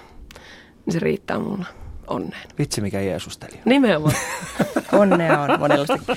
Niin 0.86 0.94
se 0.94 1.00
riittää 1.00 1.40
mulle 1.40 1.66
onneen. 2.08 2.50
Vitsi 2.60 2.82
mikä 2.82 3.02
Jeesusteli 3.02 3.54
on. 3.54 3.62
Nimenomaan. 3.66 4.16
Onnea 5.00 5.42
on 5.42 5.60
monellisesti. 5.60 6.12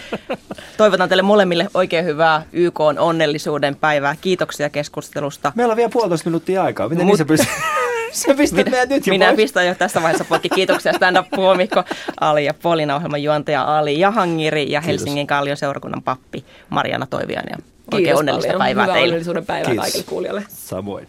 Toivotan 0.76 1.08
teille 1.08 1.22
molemmille 1.22 1.68
oikein 1.74 2.04
hyvää 2.04 2.46
YK 2.52 2.80
onnellisuuden 2.80 3.76
päivää. 3.76 4.16
Kiitoksia 4.20 4.70
keskustelusta. 4.70 5.52
Meillä 5.54 5.72
on 5.72 5.76
vielä 5.76 5.90
puolitoista 5.90 6.30
minuuttia 6.30 6.62
aikaa. 6.62 6.88
Miten 6.88 7.06
Mut... 7.06 7.18
niin 7.28 7.38
se 7.38 7.44
Sä 8.26 8.34
pistät 8.34 8.66
minä, 8.66 8.84
nyt 8.86 9.06
jo 9.06 9.10
Minä 9.10 9.26
pois. 9.26 9.36
pistän 9.36 9.66
jo 9.66 9.74
tässä 9.74 10.02
vaiheessa 10.02 10.24
poikki. 10.24 10.48
Kiitoksia 10.48 10.92
stand-up-puomikko 10.92 11.84
Ali 12.20 12.44
ja 12.44 12.54
Polina 12.54 12.96
ohjelman 12.96 13.22
juontaja 13.22 13.78
Ali 13.78 13.98
Jahangiri 14.00 14.72
ja 14.72 14.80
Helsingin 14.80 15.26
Kallion 15.26 15.56
seurakunnan 15.56 16.02
pappi 16.02 16.44
Mariana 16.70 17.06
Toivian. 17.06 17.44
Ja 17.50 17.56
oikein 17.92 18.04
Kiitos 18.04 18.18
onnellista 18.20 18.46
paljon. 18.52 18.58
päivää 18.58 18.82
Hyvää 18.84 18.94
teille. 18.94 19.08
onnellisuuden 19.08 19.46
päivää 19.46 19.66
Kiitos. 19.70 19.82
kaikille 19.84 20.04
kuulijoille. 20.08 20.44
Samoin. 20.48 21.08